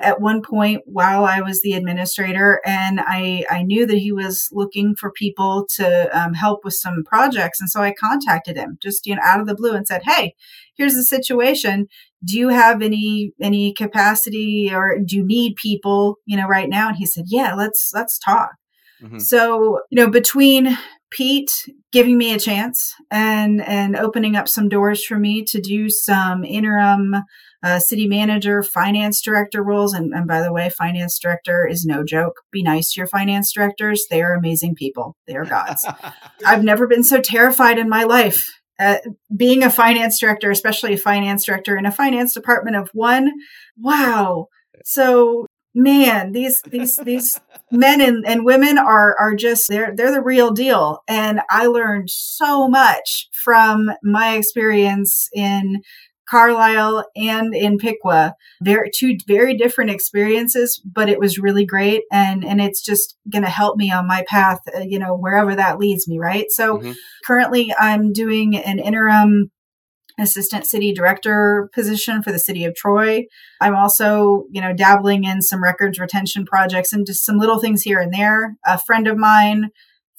[0.02, 4.48] at one point while I was the administrator, and I, I knew that he was
[4.52, 7.60] looking for people to um, help with some projects.
[7.60, 10.34] And so I contacted him just, you know, out of the blue and said, Hey,
[10.74, 11.86] here's the situation.
[12.24, 16.88] Do you have any, any capacity or do you need people, you know, right now?
[16.88, 18.52] And he said, yeah, let's, let's talk.
[19.02, 19.18] Mm-hmm.
[19.18, 20.76] So, you know, between
[21.12, 21.52] Pete
[21.92, 26.44] giving me a chance and and opening up some doors for me to do some
[26.44, 27.14] interim
[27.62, 29.94] uh, city manager, finance director roles.
[29.94, 32.34] And, and by the way, finance director is no joke.
[32.50, 34.06] Be nice to your finance directors.
[34.10, 35.16] They are amazing people.
[35.28, 35.86] They are gods.
[36.46, 38.48] I've never been so terrified in my life.
[38.80, 38.96] Uh,
[39.36, 43.30] being a finance director, especially a finance director in a finance department of one,
[43.76, 44.48] wow.
[44.84, 50.22] So man, these these these men and, and women are are just they're they're the
[50.22, 51.02] real deal.
[51.08, 55.82] And I learned so much from my experience in
[56.28, 58.34] Carlisle and in Piqua.
[58.62, 63.44] Very two very different experiences, but it was really great, and and it's just going
[63.44, 66.18] to help me on my path, uh, you know, wherever that leads me.
[66.18, 66.46] Right.
[66.50, 66.92] So mm-hmm.
[67.26, 69.50] currently, I'm doing an interim
[70.18, 73.24] assistant city director position for the city of Troy.
[73.60, 77.82] I'm also, you know, dabbling in some records retention projects and just some little things
[77.82, 78.56] here and there.
[78.66, 79.70] A friend of mine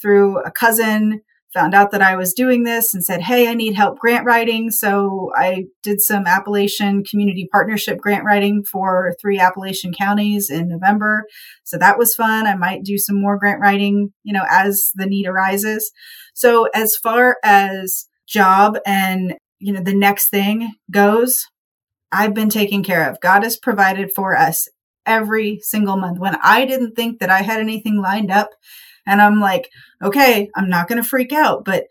[0.02, 1.22] through a cousin
[1.54, 4.72] found out that I was doing this and said, Hey, I need help grant writing.
[4.72, 11.26] So I did some Appalachian community partnership grant writing for three Appalachian counties in November.
[11.64, 12.48] So that was fun.
[12.48, 15.92] I might do some more grant writing, you know, as the need arises.
[16.34, 21.48] So as far as job and, you know, the next thing goes,
[22.12, 23.22] I've been taken care of.
[23.22, 24.68] God has provided for us
[25.06, 26.20] every single month.
[26.20, 28.50] When I didn't think that I had anything lined up,
[29.08, 29.70] and I'm like,
[30.04, 31.86] okay, I'm not going to freak out, but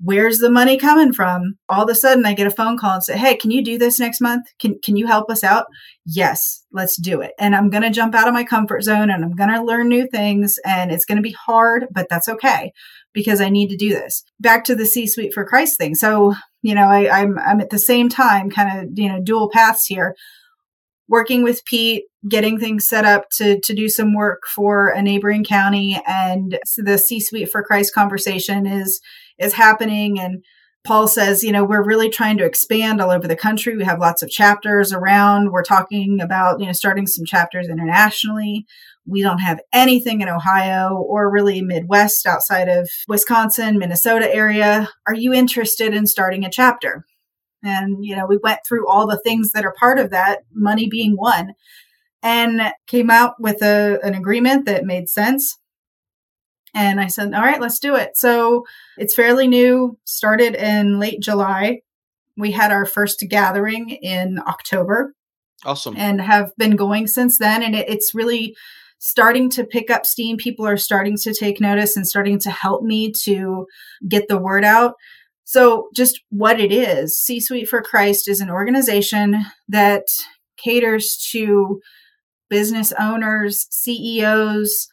[0.00, 1.54] where's the money coming from?
[1.68, 3.78] All of a sudden I get a phone call and say, Hey, can you do
[3.78, 4.46] this next month?
[4.58, 5.66] Can, can you help us out?
[6.04, 7.32] Yes, let's do it.
[7.38, 9.88] And I'm going to jump out of my comfort zone and I'm going to learn
[9.88, 12.72] new things and it's going to be hard, but that's okay
[13.14, 14.24] because I need to do this.
[14.40, 15.94] Back to the C suite for Christ thing.
[15.94, 16.34] So,
[16.64, 19.84] you know, I, I'm, I'm at the same time kind of, you know, dual paths
[19.84, 20.16] here
[21.08, 25.44] working with Pete, getting things set up to to do some work for a neighboring
[25.44, 29.00] county, and the C suite for Christ conversation is
[29.38, 30.18] is happening.
[30.18, 30.42] And
[30.84, 33.76] Paul says, you know, we're really trying to expand all over the country.
[33.76, 35.52] We have lots of chapters around.
[35.52, 38.66] We're talking about, you know, starting some chapters internationally.
[39.06, 44.88] We don't have anything in Ohio or really Midwest outside of Wisconsin, Minnesota area.
[45.06, 47.04] Are you interested in starting a chapter?
[47.62, 50.88] And, you know, we went through all the things that are part of that, money
[50.88, 51.52] being one,
[52.22, 55.58] and came out with a, an agreement that made sense.
[56.74, 58.16] And I said, all right, let's do it.
[58.16, 58.64] So
[58.98, 61.80] it's fairly new, started in late July.
[62.36, 65.14] We had our first gathering in October.
[65.64, 65.94] Awesome.
[65.96, 67.62] And have been going since then.
[67.62, 68.56] And it, it's really
[69.04, 70.38] starting to pick up steam.
[70.38, 73.66] People are starting to take notice and starting to help me to
[74.08, 74.94] get the word out.
[75.44, 80.06] So, just what it is C Suite for Christ is an organization that
[80.56, 81.82] caters to
[82.48, 84.88] business owners, CEOs,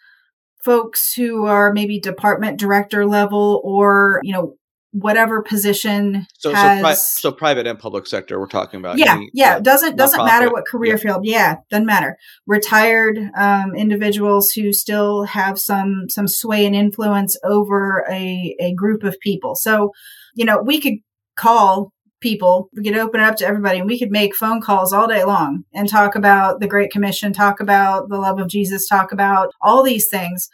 [0.62, 4.57] folks who are maybe department director level or, you know,
[4.91, 8.97] whatever position so has, so, pri- so, private and public sector we're talking about.
[8.97, 11.01] Yeah any, yeah uh, doesn't doesn't matter what career yeah.
[11.01, 11.25] field.
[11.25, 12.17] Yeah doesn't matter.
[12.45, 19.03] Retired um, individuals who still have some some sway and influence over a a group
[19.03, 19.55] of people.
[19.55, 19.91] So
[20.35, 20.95] you know, we could
[21.35, 24.93] call people, we could open it up to everybody, and we could make phone calls
[24.93, 28.87] all day long and talk about the Great Commission, talk about the love of Jesus,
[28.87, 30.49] talk about all these things.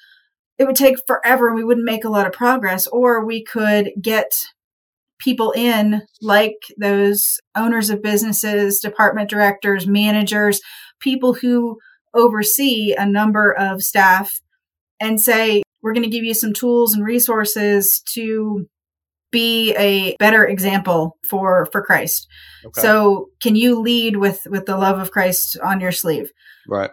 [0.58, 3.91] It would take forever and we wouldn't make a lot of progress, or we could
[4.01, 4.32] get
[5.20, 10.62] people in like those owners of businesses, department directors, managers,
[10.99, 11.78] people who
[12.14, 14.39] oversee a number of staff
[14.99, 18.68] and say, we're going to give you some tools and resources to
[19.32, 22.28] be a better example for for Christ.
[22.66, 22.82] Okay.
[22.82, 26.32] So, can you lead with with the love of Christ on your sleeve?
[26.68, 26.91] Right.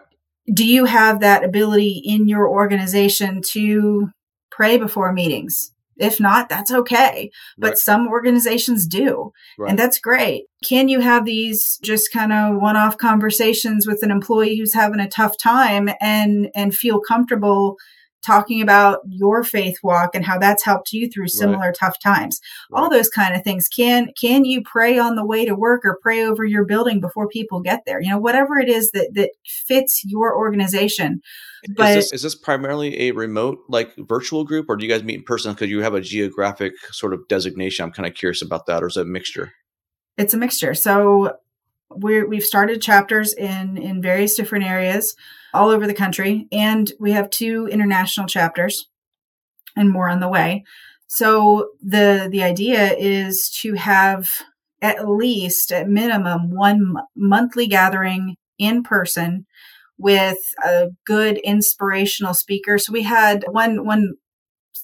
[0.53, 4.09] Do you have that ability in your organization to
[4.51, 5.71] pray before meetings?
[5.97, 7.31] If not, that's okay.
[7.57, 7.77] But right.
[7.77, 9.31] some organizations do.
[9.57, 9.69] Right.
[9.69, 10.45] And that's great.
[10.63, 14.99] Can you have these just kind of one off conversations with an employee who's having
[14.99, 17.77] a tough time and and feel comfortable
[18.25, 21.75] talking about your faith walk and how that's helped you through similar right.
[21.75, 22.41] tough times.
[22.69, 22.81] Right.
[22.81, 23.67] all those kind of things.
[23.67, 27.27] Can can you pray on the way to work or pray over your building before
[27.27, 28.01] people get there?
[28.01, 31.21] You know whatever it is that that fits your organization.
[31.75, 35.03] But is this, is this primarily a remote like virtual group or do you guys
[35.03, 35.53] meet in person?
[35.53, 37.83] Because you have a geographic sort of designation.
[37.85, 39.53] I'm kind of curious about that or is it a mixture?
[40.17, 40.73] It's a mixture.
[40.73, 41.37] So
[41.89, 45.15] we're, we've started chapters in in various different areas
[45.55, 48.87] all over the country and we have two international chapters
[49.75, 50.63] and more on the way.
[51.07, 54.29] So the the idea is to have
[54.81, 59.45] at least at minimum one m- monthly gathering in person
[59.97, 62.77] with a good inspirational speaker.
[62.77, 64.13] So we had one one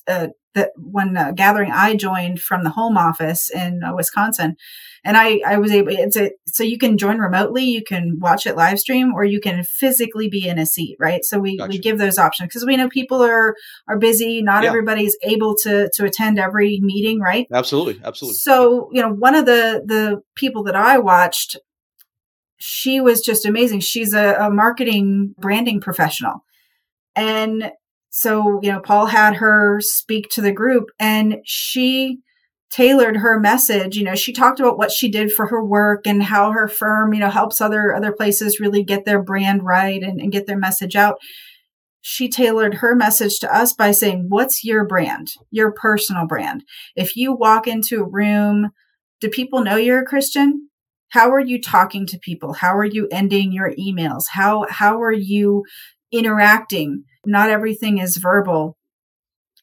[0.07, 4.55] uh, that one uh, gathering I joined from the home office in uh, Wisconsin,
[5.03, 5.91] and I I was able.
[5.91, 9.39] It's a so you can join remotely, you can watch it live stream, or you
[9.39, 11.23] can physically be in a seat, right?
[11.23, 11.69] So we gotcha.
[11.69, 13.55] we give those options because we know people are
[13.87, 14.41] are busy.
[14.41, 14.69] Not yeah.
[14.69, 17.47] everybody's able to to attend every meeting, right?
[17.51, 18.37] Absolutely, absolutely.
[18.37, 21.57] So you know, one of the the people that I watched,
[22.57, 23.79] she was just amazing.
[23.79, 26.43] She's a, a marketing branding professional,
[27.15, 27.71] and
[28.11, 32.19] so, you know, Paul had her speak to the group and she
[32.69, 33.95] tailored her message.
[33.95, 37.13] You know, she talked about what she did for her work and how her firm,
[37.13, 40.57] you know, helps other other places really get their brand right and, and get their
[40.57, 41.19] message out.
[42.01, 45.31] She tailored her message to us by saying, What's your brand?
[45.49, 46.65] Your personal brand.
[46.97, 48.71] If you walk into a room,
[49.21, 50.67] do people know you're a Christian?
[51.11, 52.53] How are you talking to people?
[52.53, 54.25] How are you ending your emails?
[54.31, 55.63] How how are you
[56.11, 57.05] interacting?
[57.25, 58.77] Not everything is verbal.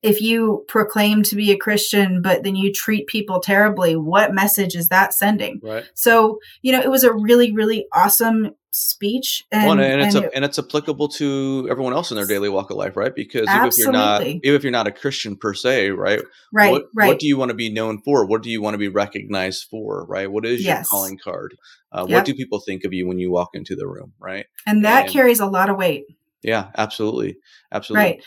[0.00, 4.76] If you proclaim to be a Christian, but then you treat people terribly, what message
[4.76, 5.61] is that sending?
[5.62, 5.84] Right.
[5.94, 10.26] So, you know, it was a really, really awesome speech and, well, and, it's and,
[10.26, 13.46] a, and it's applicable to everyone else in their daily walk of life right because
[13.48, 13.66] absolutely.
[13.66, 16.20] even if you're not even if you're not a christian per se right
[16.52, 18.74] right what, right what do you want to be known for what do you want
[18.74, 20.76] to be recognized for right what is yes.
[20.76, 21.56] your calling card
[21.92, 22.18] uh, yep.
[22.18, 25.09] what do people think of you when you walk into the room right and that
[25.09, 26.04] carries a lot of weight
[26.43, 27.36] yeah, absolutely.
[27.72, 28.05] Absolutely.
[28.05, 28.24] Right.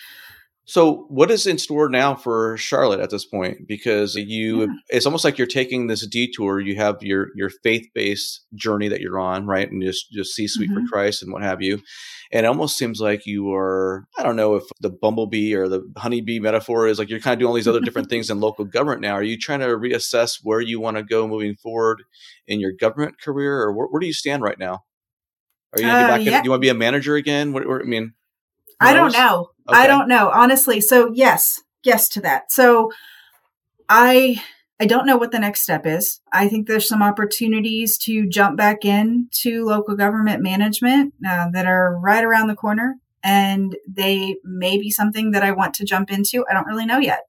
[0.65, 3.67] So, what is in store now for Charlotte at this point?
[3.67, 4.67] Because you, Yeah.
[4.89, 6.59] it's almost like you're taking this detour.
[6.61, 10.47] You have your your faith based journey that you're on, right, and just just C
[10.47, 10.87] Suite for Mhm.
[10.87, 11.81] Christ and what have you.
[12.31, 14.05] And it almost seems like you are.
[14.17, 17.39] I don't know if the bumblebee or the honeybee metaphor is like you're kind of
[17.39, 19.13] doing all these other different things in local government now.
[19.15, 22.03] Are you trying to reassess where you want to go moving forward
[22.47, 24.83] in your government career, or where, where do you stand right now?
[25.73, 26.19] Are you gonna Uh, get back?
[26.21, 26.41] In, yeah.
[26.41, 27.53] do you want to be a manager again?
[27.53, 28.13] What, what I mean,
[28.79, 29.51] I don't know.
[29.67, 30.81] I don't know, honestly.
[30.81, 32.51] So yes, yes to that.
[32.51, 32.91] So
[33.87, 34.41] I
[34.79, 36.21] I don't know what the next step is.
[36.33, 41.67] I think there's some opportunities to jump back in to local government management uh, that
[41.67, 46.11] are right around the corner, and they may be something that I want to jump
[46.11, 46.43] into.
[46.49, 47.21] I don't really know yet.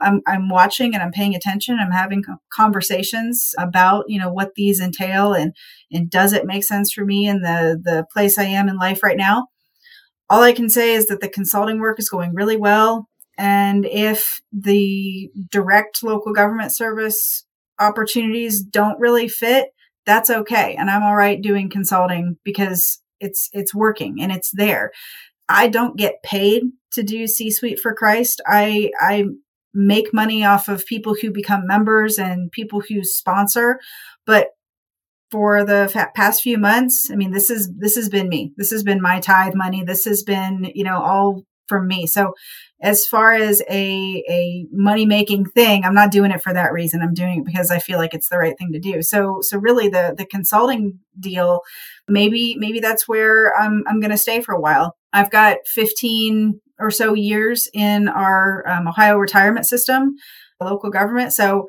[0.00, 1.78] I'm I'm watching and I'm paying attention.
[1.78, 5.54] I'm having conversations about you know what these entail and
[5.90, 9.02] and does it make sense for me in the the place I am in life
[9.02, 9.48] right now
[10.28, 13.08] all I can say is that the consulting work is going really well.
[13.38, 17.44] And if the direct local government service
[17.78, 19.68] opportunities don't really fit,
[20.04, 20.74] that's okay.
[20.74, 24.90] And I'm all right doing consulting because it's, it's working and it's there.
[25.48, 28.40] I don't get paid to do C suite for Christ.
[28.46, 29.26] I, I
[29.76, 33.78] make money off of people who become members and people who sponsor,
[34.26, 34.48] but
[35.30, 38.52] for the fa- past few months i mean this is this has been me.
[38.56, 39.82] This has been my tithe money.
[39.84, 42.06] This has been you know all from me.
[42.06, 42.32] So
[42.80, 47.02] as far as a a money making thing i'm not doing it for that reason.
[47.02, 49.02] I'm doing it because i feel like it's the right thing to do.
[49.02, 51.62] So so really the the consulting deal
[52.08, 54.96] maybe maybe that's where i'm i'm going to stay for a while.
[55.12, 60.14] I've got 15 or so years in our um, ohio retirement system
[60.60, 61.66] local government so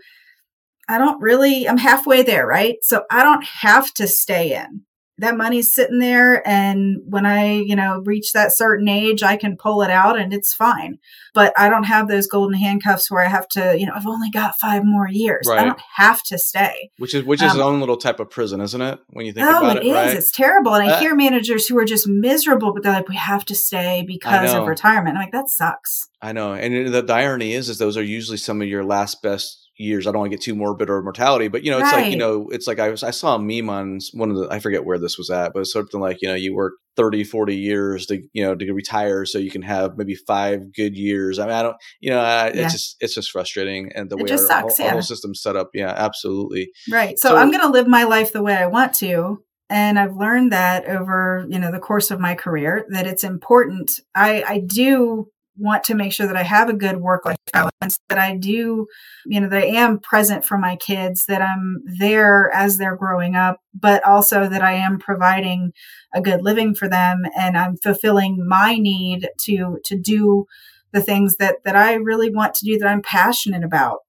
[0.89, 2.78] I don't really, I'm halfway there, right?
[2.82, 4.84] So I don't have to stay in.
[5.20, 6.47] That money's sitting there.
[6.47, 10.34] And when I, you know, reach that certain age, I can pull it out and
[10.34, 10.99] it's fine.
[11.34, 14.30] But I don't have those golden handcuffs where I have to, you know, I've only
[14.30, 15.47] got five more years.
[15.47, 15.59] Right.
[15.59, 16.91] I don't have to stay.
[16.97, 18.99] which is which is Um, its own little type of prison, isn't it?
[19.09, 19.93] When you think oh, about it it, is.
[19.93, 20.15] right?
[20.18, 20.74] It's terrible.
[20.76, 23.55] And I Uh, hear managers who are just miserable, but they're like, we have to
[23.55, 25.15] stay because of retirement.
[25.18, 26.07] I'm like, that sucks.
[26.22, 29.22] I know, and the, the irony is, is those are usually some of your last
[29.22, 30.07] best years.
[30.07, 32.17] I don't want to get too morbid or mortality, but you know, it's like you
[32.17, 34.86] know, it's like I was I saw a meme on one of the I forget
[34.86, 38.05] where this was at, but it's something like you know, you work 30, 40 years
[38.07, 41.38] to you know to retire so you can have maybe five good years.
[41.39, 42.63] I mean, I don't, you know, I, Yeah.
[42.65, 44.91] it's just it's just frustrating, and the It way just our, sucks, whole, yeah.
[44.93, 46.69] whole system's set up, yeah, absolutely.
[46.91, 47.17] Right.
[47.19, 49.43] So, So- I'm going to live my life the way I want to.
[49.69, 53.99] And I've learned that over, you know, the course of my career that it's important.
[54.15, 55.28] I, I do
[55.58, 58.88] want to make sure that I have a good work life balance, that I do,
[59.26, 63.36] you know, that I am present for my kids, that I'm there as they're growing
[63.36, 65.72] up, but also that I am providing
[66.14, 70.45] a good living for them and I'm fulfilling my need to, to do
[70.93, 73.99] the things that, that I really want to do that I'm passionate about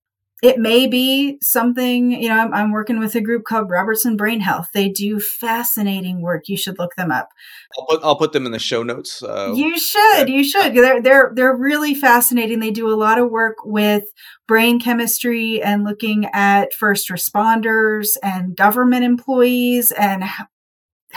[0.42, 4.40] it may be something you know I'm, I'm working with a group called robertson brain
[4.40, 4.68] health.
[4.72, 6.48] They do fascinating work.
[6.48, 7.30] You should look them up.
[7.78, 9.22] I'll put I'll put them in the show notes.
[9.22, 10.74] Uh, you should you should.
[10.74, 12.60] They're they're they're really fascinating.
[12.60, 14.04] They do a lot of work with
[14.46, 20.24] brain chemistry and looking at first responders and government employees and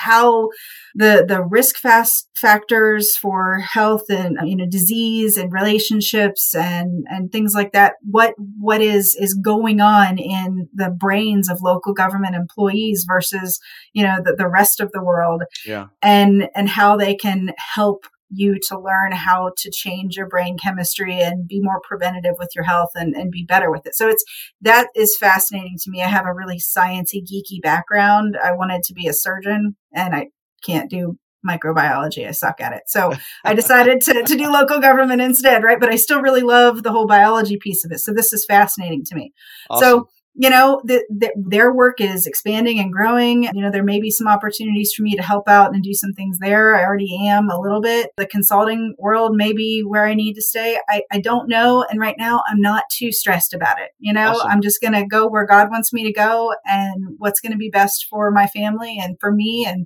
[0.02, 0.50] how
[0.96, 7.32] the the risk fast factors for health and you know disease and relationships and and
[7.32, 12.36] things like that what what is is going on in the brains of local government
[12.36, 13.60] employees versus
[13.94, 18.06] you know the, the rest of the world yeah, and and how they can help
[18.32, 22.64] you to learn how to change your brain chemistry and be more preventative with your
[22.64, 23.96] health and, and be better with it.
[23.96, 24.24] So it's
[24.62, 26.02] that is fascinating to me.
[26.02, 28.38] I have a really sciencey geeky background.
[28.42, 30.28] I wanted to be a surgeon and I
[30.66, 31.18] can't do
[31.48, 32.28] microbiology.
[32.28, 32.84] I suck at it.
[32.88, 33.14] So
[33.44, 35.80] I decided to, to do local government instead, right?
[35.80, 38.00] But I still really love the whole biology piece of it.
[38.00, 39.34] So this is fascinating to me.
[39.70, 39.88] awesome.
[39.88, 43.44] So, you know, the, the, their work is expanding and growing.
[43.44, 46.14] You know, there may be some opportunities for me to help out and do some
[46.14, 46.74] things there.
[46.74, 48.12] I already am a little bit.
[48.16, 50.80] The consulting world may be where I need to stay.
[50.90, 51.86] I, I don't know.
[51.90, 53.92] And right now, I'm not too stressed about it.
[54.00, 54.50] You know, Awesome.
[54.50, 57.58] I'm just going to go where God wants me to go and what's going to
[57.58, 59.66] be best for my family and for me.
[59.68, 59.86] And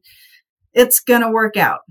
[0.76, 1.82] it's going to work out.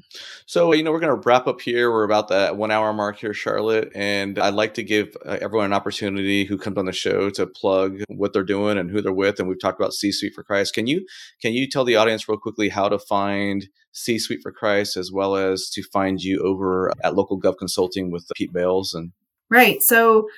[0.46, 1.90] So, you know, we're going to wrap up here.
[1.90, 3.90] We're about that one hour mark here, Charlotte.
[3.94, 7.46] And I'd like to give uh, everyone an opportunity who comes on the show to
[7.46, 9.40] plug what they're doing and who they're with.
[9.40, 10.74] And we've talked about C Suite for Christ.
[10.74, 11.06] Can you
[11.40, 15.10] can you tell the audience real quickly how to find C Suite for Christ as
[15.10, 19.12] well as to find you over at Local Gov Consulting with Pete Bales and
[19.50, 19.82] Right.
[19.82, 20.28] So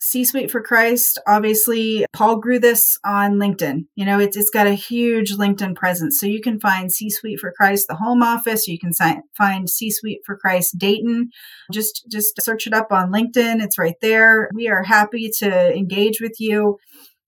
[0.00, 3.86] C Suite for Christ, obviously, Paul grew this on LinkedIn.
[3.94, 6.20] You know, it's, it's got a huge LinkedIn presence.
[6.20, 8.68] So you can find C Suite for Christ, the home office.
[8.68, 8.92] You can
[9.36, 11.30] find C Suite for Christ Dayton.
[11.72, 13.62] Just, just search it up on LinkedIn.
[13.62, 14.50] It's right there.
[14.54, 16.78] We are happy to engage with you.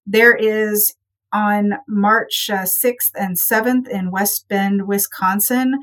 [0.06, 0.94] There is
[1.32, 5.74] on March uh, 6th and 7th in West Bend, Wisconsin,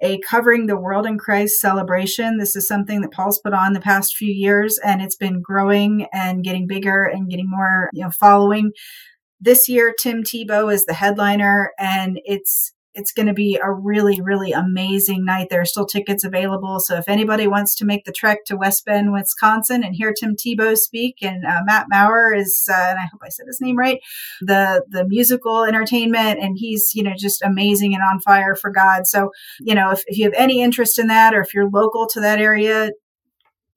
[0.00, 2.38] a Covering the World in Christ celebration.
[2.38, 6.06] This is something that Paul's put on the past few years, and it's been growing
[6.12, 8.72] and getting bigger and getting more, you know, following.
[9.40, 14.20] This year, Tim Tebow is the headliner, and it's it's going to be a really,
[14.20, 15.46] really amazing night.
[15.50, 16.80] There are still tickets available.
[16.80, 20.34] So if anybody wants to make the trek to West Bend, Wisconsin and hear Tim
[20.34, 23.78] Tebow speak, and uh, Matt Maher is, uh, and I hope I said his name
[23.78, 24.00] right,
[24.40, 29.06] the, the musical entertainment, and he's, you know, just amazing and on fire for God.
[29.06, 29.30] So,
[29.60, 32.20] you know, if, if you have any interest in that, or if you're local to
[32.20, 32.90] that area,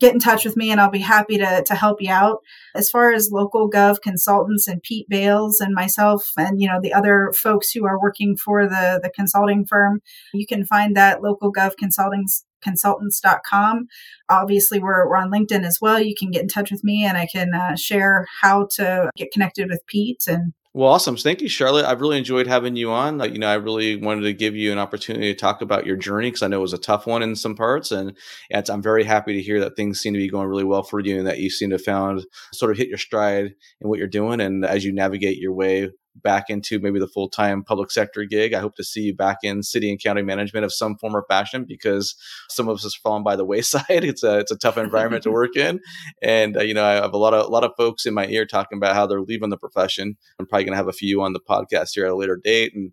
[0.01, 2.39] get in touch with me and I'll be happy to, to help you out.
[2.75, 6.93] As far as local gov consultants and Pete Bales and myself and, you know, the
[6.93, 10.01] other folks who are working for the, the consulting firm,
[10.33, 12.25] you can find that local gov consulting
[12.63, 13.87] consultants.com.
[14.29, 15.99] Obviously, we're, we're on LinkedIn as well.
[15.99, 19.31] You can get in touch with me and I can uh, share how to get
[19.31, 21.17] connected with Pete and well, awesome.
[21.17, 21.85] Thank you, Charlotte.
[21.85, 23.19] I've really enjoyed having you on.
[23.19, 25.97] Uh, you know, I really wanted to give you an opportunity to talk about your
[25.97, 28.15] journey because I know it was a tough one in some parts, and,
[28.49, 31.01] and I'm very happy to hear that things seem to be going really well for
[31.01, 33.99] you and that you seem to have found sort of hit your stride in what
[33.99, 34.39] you're doing.
[34.39, 38.53] And as you navigate your way back into maybe the full time public sector gig.
[38.53, 41.25] I hope to see you back in city and county management of some form or
[41.27, 42.15] fashion because
[42.49, 43.85] some of us has fallen by the wayside.
[43.89, 45.79] It's a it's a tough environment to work in,
[46.21, 48.27] and uh, you know I have a lot of a lot of folks in my
[48.27, 50.17] ear talking about how they're leaving the profession.
[50.39, 52.73] I'm probably going to have a few on the podcast here at a later date,
[52.75, 52.91] and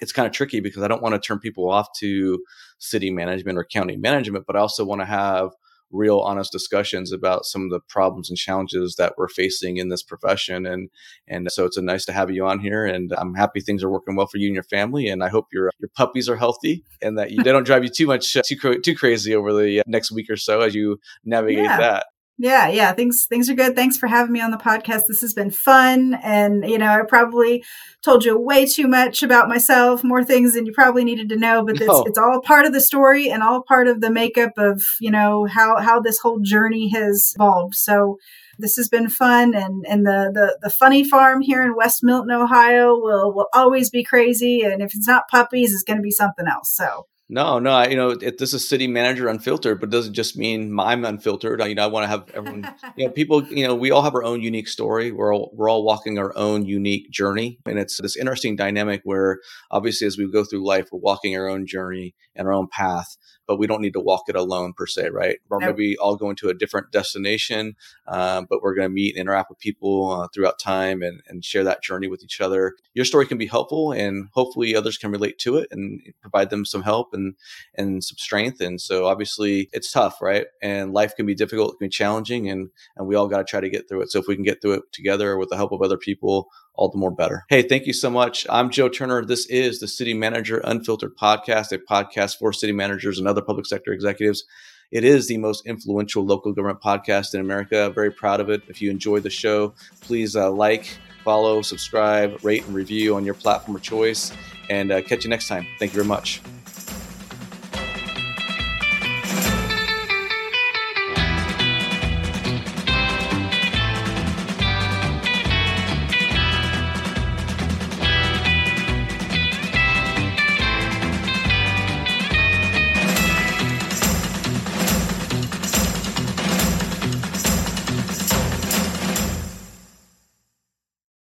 [0.00, 2.42] it's kind of tricky because I don't want to turn people off to
[2.78, 5.50] city management or county management, but I also want to have
[5.90, 10.02] real honest discussions about some of the problems and challenges that we're facing in this
[10.02, 10.90] profession and
[11.28, 13.90] and so it's a nice to have you on here and i'm happy things are
[13.90, 16.84] working well for you and your family and i hope your your puppies are healthy
[17.00, 19.80] and that you, they don't drive you too much uh, too too crazy over the
[19.80, 21.78] uh, next week or so as you navigate yeah.
[21.78, 22.06] that
[22.36, 23.76] yeah, yeah, things things are good.
[23.76, 25.02] Thanks for having me on the podcast.
[25.06, 27.64] This has been fun, and you know, I probably
[28.02, 31.64] told you way too much about myself, more things than you probably needed to know.
[31.64, 32.00] But no.
[32.00, 35.12] it's, it's all part of the story and all part of the makeup of you
[35.12, 37.76] know how how this whole journey has evolved.
[37.76, 38.18] So
[38.58, 42.32] this has been fun, and and the the the funny farm here in West Milton,
[42.32, 44.62] Ohio, will will always be crazy.
[44.62, 46.74] And if it's not puppies, it's going to be something else.
[46.74, 50.12] So no, no, I, you know, it, this is city manager unfiltered, but it doesn't
[50.12, 51.62] just mean I'm unfiltered.
[51.62, 54.02] I, you know, I want to have everyone, you know, people, you know, we all
[54.02, 55.10] have our own unique story.
[55.10, 57.58] We're all, we're all walking our own unique journey.
[57.64, 61.48] And it's this interesting dynamic where obviously as we go through life, we're walking our
[61.48, 63.16] own journey and our own path
[63.46, 65.38] but we don't need to walk it alone per se, right?
[65.50, 65.70] Or nope.
[65.70, 67.76] maybe all going to a different destination,
[68.06, 71.44] um, but we're going to meet and interact with people uh, throughout time and, and
[71.44, 72.74] share that journey with each other.
[72.94, 76.64] Your story can be helpful, and hopefully others can relate to it and provide them
[76.64, 77.34] some help and
[77.74, 78.60] and some strength.
[78.60, 80.46] And so obviously it's tough, right?
[80.62, 83.44] And life can be difficult, it can be challenging, and and we all got to
[83.44, 84.10] try to get through it.
[84.10, 86.88] So if we can get through it together with the help of other people, all
[86.88, 87.44] the more better.
[87.48, 88.46] Hey, thank you so much.
[88.50, 89.24] I'm Joe Turner.
[89.24, 93.66] This is the City Manager Unfiltered podcast, a podcast for city managers and other public
[93.66, 94.44] sector executives.
[94.90, 97.90] It is the most influential local government podcast in America.
[97.90, 98.62] Very proud of it.
[98.68, 103.34] If you enjoyed the show, please uh, like, follow, subscribe, rate, and review on your
[103.34, 104.32] platform of choice.
[104.70, 105.66] And uh, catch you next time.
[105.78, 106.40] Thank you very much.